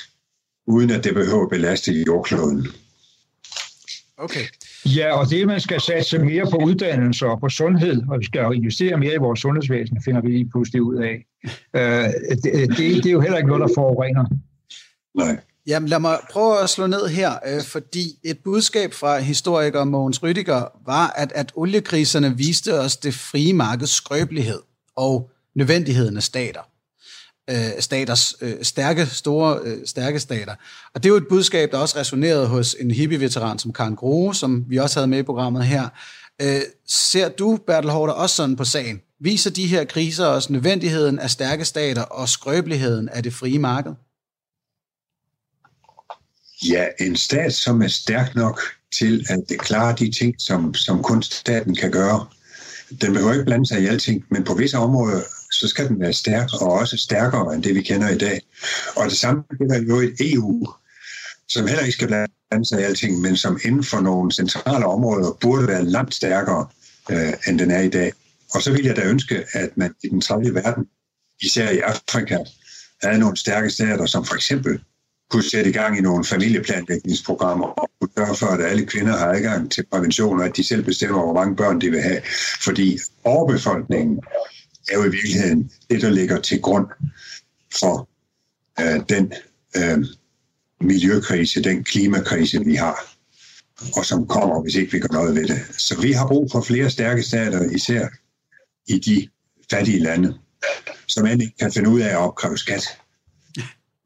[0.68, 2.68] uden at det behøver at belaste jordkloden.
[4.18, 4.46] Okay.
[4.86, 8.54] Ja, og det, man skal satse mere på uddannelse og på sundhed, og vi skal
[8.54, 11.26] investere mere i vores sundhedsvæsen, finder vi lige pludselig ud af.
[11.74, 14.26] Uh, det, det, det er jo heller ikke noget, der forurener.
[15.16, 15.38] Nej.
[15.68, 20.24] Jamen lad mig prøve at slå ned her, øh, fordi et budskab fra historiker Mogens
[20.24, 24.60] Rydiger var, at, at oliekriserne viste os det frie markeds skrøbelighed
[24.96, 26.62] og nødvendigheden af stater
[27.50, 30.56] øh, staters, øh, stærke, store, øh, stærke stater.
[30.94, 34.36] Og det er jo et budskab, der også resonerede hos en hippie-veteran som Karen Grohe,
[34.36, 35.90] som vi også havde med i programmet her.
[36.42, 39.02] Øh, ser du, Bertel Hårder, også sådan på sagen?
[39.20, 43.92] Viser de her kriser os nødvendigheden af stærke stater og skrøbeligheden af det frie marked?
[46.70, 48.62] Ja, en stat, som er stærk nok
[49.00, 52.28] til at klare de ting, som, som kun staten kan gøre.
[53.02, 55.22] Den behøver ikke blande sig i alting, men på visse områder
[55.54, 58.42] så skal den være stærk, og også stærkere end det, vi kender i dag.
[58.96, 60.68] Og det samme gælder jo et EU,
[61.48, 65.38] som heller ikke skal blande sig i alting, men som inden for nogle centrale områder
[65.42, 66.68] burde være langt stærkere,
[67.12, 68.14] øh, end den er i dag.
[68.54, 70.86] Og så vil jeg da ønske, at man i den tredje verden,
[71.42, 72.38] især i Afrika,
[73.04, 74.80] havde nogle stærke stater, som for eksempel
[75.30, 79.28] kunne sætte i gang i nogle familieplanlægningsprogrammer og kunne sørge for, at alle kvinder har
[79.28, 82.22] adgang til prævention, og at de selv bestemmer, hvor mange børn de vil have.
[82.64, 84.20] Fordi overbefolkningen
[84.90, 86.88] er jo i virkeligheden det, der ligger til grund
[87.80, 88.10] for
[88.80, 89.34] øh, den
[89.78, 90.06] øh,
[90.82, 93.16] miljøkrise, den klimakrise, vi har,
[93.98, 95.62] og som kommer, hvis ikke vi gør noget ved det.
[95.78, 98.08] Så vi har brug for flere stærke stater, især
[98.88, 99.30] i de
[99.72, 100.38] fattige lande,
[101.08, 102.84] som end ikke kan finde ud af at opkræve skat.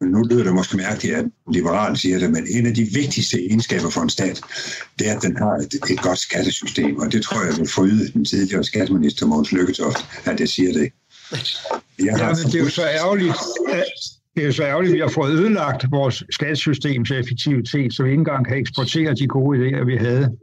[0.02, 3.38] Men nu lyder det måske mærkeligt, at liberal siger det, men en af de vigtigste
[3.48, 4.42] egenskaber for en stat,
[5.00, 8.12] det er, at den har et, et godt skattesystem, og det tror jeg vil fryde
[8.14, 10.92] den tidligere skatteminister Måns Lykketoft, at jeg siger det.
[12.06, 13.34] Jeg har ja, men det er jo så ærgerligt,
[14.36, 18.10] det er jo så ærgerligt, at vi har fået ødelagt vores skattesystems effektivitet, så vi
[18.10, 20.38] ikke engang kan eksportere de gode idéer, vi havde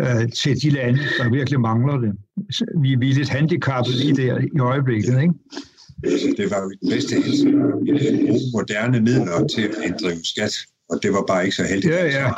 [0.00, 2.12] øh, til de lande, der virkelig mangler det.
[2.82, 5.34] Vi, vi er lidt handicappet lige der i øjeblikket, ikke?
[6.36, 7.14] Det var jo det bedste
[8.52, 10.54] moderne midler til at inddrive skat,
[10.90, 11.94] og det var bare ikke så heldigt.
[11.94, 12.30] Ja, ja.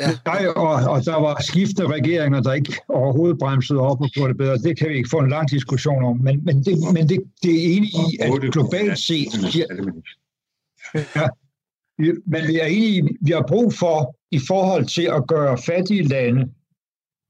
[0.00, 0.10] Ja.
[0.26, 4.36] Nej, og, og der var skiftende regeringer, der ikke overhovedet bremsede op og gjorde det
[4.36, 4.58] bedre.
[4.58, 6.16] Det kan vi ikke få en lang diskussion om.
[6.16, 9.28] Men, men, det, men det, det er enig i, at globalt set...
[10.94, 11.28] Ja,
[12.26, 16.02] men vi er enige i, vi har brug for, i forhold til at gøre fattige
[16.02, 16.48] lande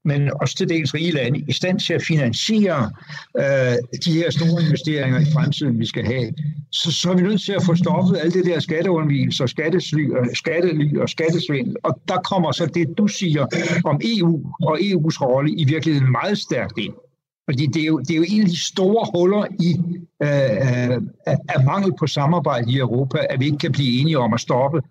[0.05, 2.91] men også til dels rige lande, i stand til at finansiere
[3.37, 3.75] øh,
[4.05, 6.33] de her store investeringer i fremtiden, vi skal have,
[6.71, 10.09] så, så er vi nødt til at få stoppet alt det der skatteundvigelse og skattesly,
[10.09, 11.75] og skattely og skattesvindel.
[11.83, 13.45] Og der kommer så det, du siger
[13.85, 16.93] om EU og EU's rolle i virkeligheden meget stærkt ind.
[17.49, 19.71] Fordi det er, jo, det er jo en af de store huller i
[20.23, 24.33] øh, af, af mangel på samarbejde i Europa, at vi ikke kan blive enige om
[24.33, 24.81] at stoppe,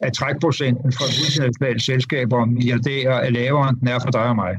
[0.00, 4.36] at trækprocenten for internationale selskaber og milliardærer er lavere, end den er for dig og
[4.36, 4.54] mig.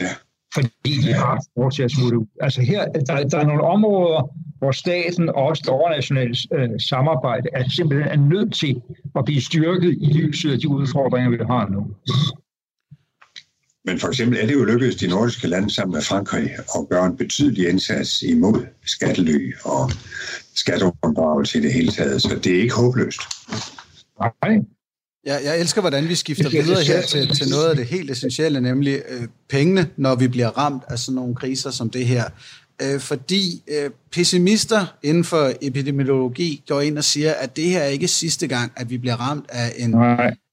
[0.00, 0.06] Ja.
[0.54, 2.26] Fordi de har lov til at smutte ud.
[2.40, 7.48] Altså her, der, der er nogle områder, hvor staten og også det overnationale øh, samarbejde
[7.52, 8.82] er simpelthen er nødt til
[9.16, 11.86] at blive styrket i lyset af de udfordringer, vi har nu.
[13.88, 17.06] Men for eksempel er det jo lykkedes de nordiske lande sammen med Frankrig at gøre
[17.06, 19.90] en betydelig indsats imod skattely og
[20.54, 23.20] skatteunddragelse i det hele taget, så det er ikke håbløst.
[24.20, 24.58] Nej.
[25.26, 28.60] Ja, jeg elsker, hvordan vi skifter videre her til, til noget af det helt essentielle,
[28.60, 32.24] nemlig øh, pengene, når vi bliver ramt af sådan nogle kriser som det her.
[32.82, 37.88] Øh, fordi øh, pessimister inden for epidemiologi går ind og siger, at det her er
[37.88, 39.94] ikke sidste gang, at vi bliver ramt af en,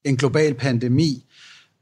[0.04, 1.24] en global pandemi.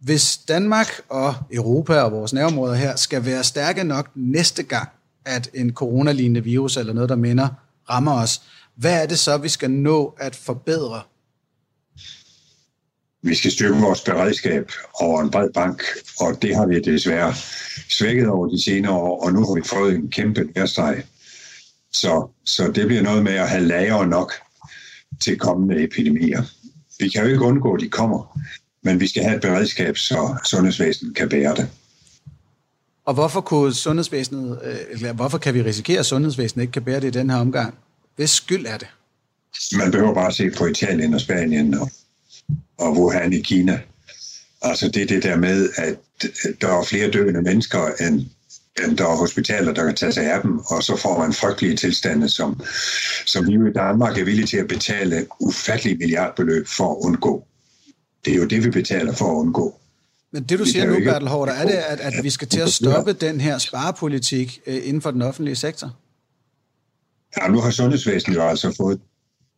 [0.04, 4.88] Hvis Danmark og Europa og vores nærområder her skal være stærke nok næste gang,
[5.24, 7.48] at en coronalignende virus eller noget, der minder,
[7.90, 8.42] rammer os,
[8.74, 11.02] hvad er det så, vi skal nå at forbedre?
[13.22, 15.82] Vi skal styrke vores beredskab over en bred bank,
[16.20, 17.34] og det har vi desværre
[17.88, 21.04] svækket over de senere år, og nu har vi fået en kæmpe nærstreg.
[21.92, 24.32] Så, så det bliver noget med at have lager nok
[25.24, 26.42] til kommende epidemier.
[26.98, 28.40] Vi kan jo ikke undgå, at de kommer,
[28.84, 31.68] men vi skal have et beredskab, så sundhedsvæsenet kan bære det.
[33.04, 37.00] Og hvorfor kunne sundhedsvæsenet, øh, eller hvorfor kan vi risikere, at sundhedsvæsenet ikke kan bære
[37.00, 37.74] det i den her omgang?
[38.16, 38.88] Hvis skyld er det?
[39.76, 41.90] Man behøver bare at se på Italien og Spanien og,
[42.78, 43.80] og Wuhan i Kina.
[44.62, 45.96] Altså det er det der med, at
[46.60, 48.20] der er flere døende mennesker, end,
[48.84, 51.76] end der er hospitaler, der kan tage sig af dem, og så får man frygtelige
[51.76, 52.60] tilstande, som,
[53.26, 57.46] som vi i Danmark er villige til at betale ufattelige milliardbeløb for at undgå.
[58.24, 59.80] Det er jo det, vi betaler for at undgå.
[60.32, 61.10] Men det, du vi siger nu, ikke...
[61.10, 64.76] Bertel Hårder, er det, at, at vi skal til at stoppe den her sparepolitik øh,
[64.84, 65.96] inden for den offentlige sektor?
[67.36, 69.00] Ja, nu har sundhedsvæsenet jo altså fået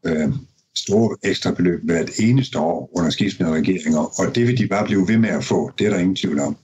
[0.07, 0.33] øh,
[0.75, 5.09] store ekstra beløb hvert eneste år under skiftende regeringer, og det vil de bare blive
[5.09, 5.71] ved med at få.
[5.79, 6.57] Det er der ingen tvivl om.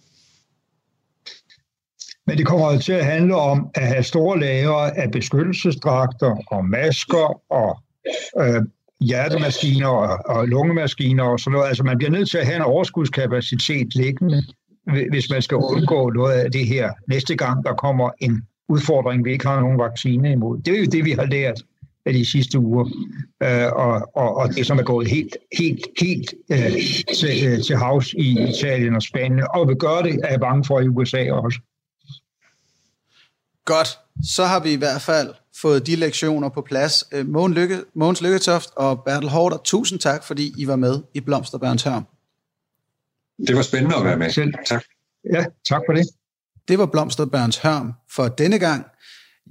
[2.26, 7.53] Men det kommer til at handle om at have store lager af beskyttelsesdragter og masker
[7.53, 7.78] og
[8.40, 8.62] øh,
[9.03, 11.68] hjertemaskiner og, og lungemaskiner og sådan noget.
[11.68, 14.42] Altså man bliver nødt til at have en overskudskapacitet liggende,
[15.11, 19.32] hvis man skal undgå noget af det her næste gang, der kommer en udfordring, vi
[19.32, 20.59] ikke har nogen vaccine imod.
[20.59, 21.62] Det er jo det, vi har lært
[22.07, 22.84] af de sidste uger,
[23.42, 26.72] øh, og, og, og det som er gået helt, helt, helt øh,
[27.14, 30.64] til, øh, til havs i Italien og Spanien, og vi gøre det, er jeg bange
[30.64, 31.59] for i USA også.
[33.64, 33.88] Godt,
[34.24, 37.04] så har vi i hvert fald fået de lektioner på plads.
[37.12, 41.20] Øh, Mogens, Lykke, Mogens Lykketoft og Bertel Hårder, tusind tak, fordi I var med i
[41.20, 42.06] Blomsterbørns Hørm.
[43.46, 44.30] Det var spændende at være med.
[44.30, 44.54] Selv.
[44.66, 44.84] Tak.
[45.32, 46.06] Ja, tak for det.
[46.68, 48.86] Det var Blomsterbørns Hørm for denne gang.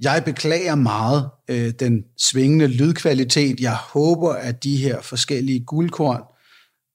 [0.02, 3.60] Jeg beklager meget øh, den svingende lydkvalitet.
[3.60, 6.22] Jeg håber, at de her forskellige guldkorn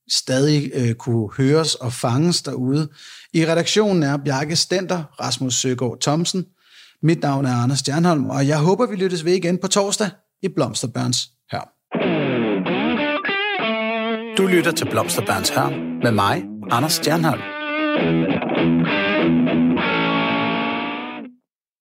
[0.09, 2.89] stadig øh, kunne høres og fanges derude.
[3.33, 6.45] I redaktionen er Bjarke Stenter, Rasmus Søgaard Thomsen.
[7.03, 10.09] Mit navn er Anders Stjernholm, og jeg håber, vi lyttes ved igen på torsdag
[10.43, 11.17] i Blomsterbørns
[11.51, 11.73] Hør.
[14.37, 15.69] Du lytter til Blomsterbørns Hør
[16.03, 17.41] med mig, Anders Stjernholm.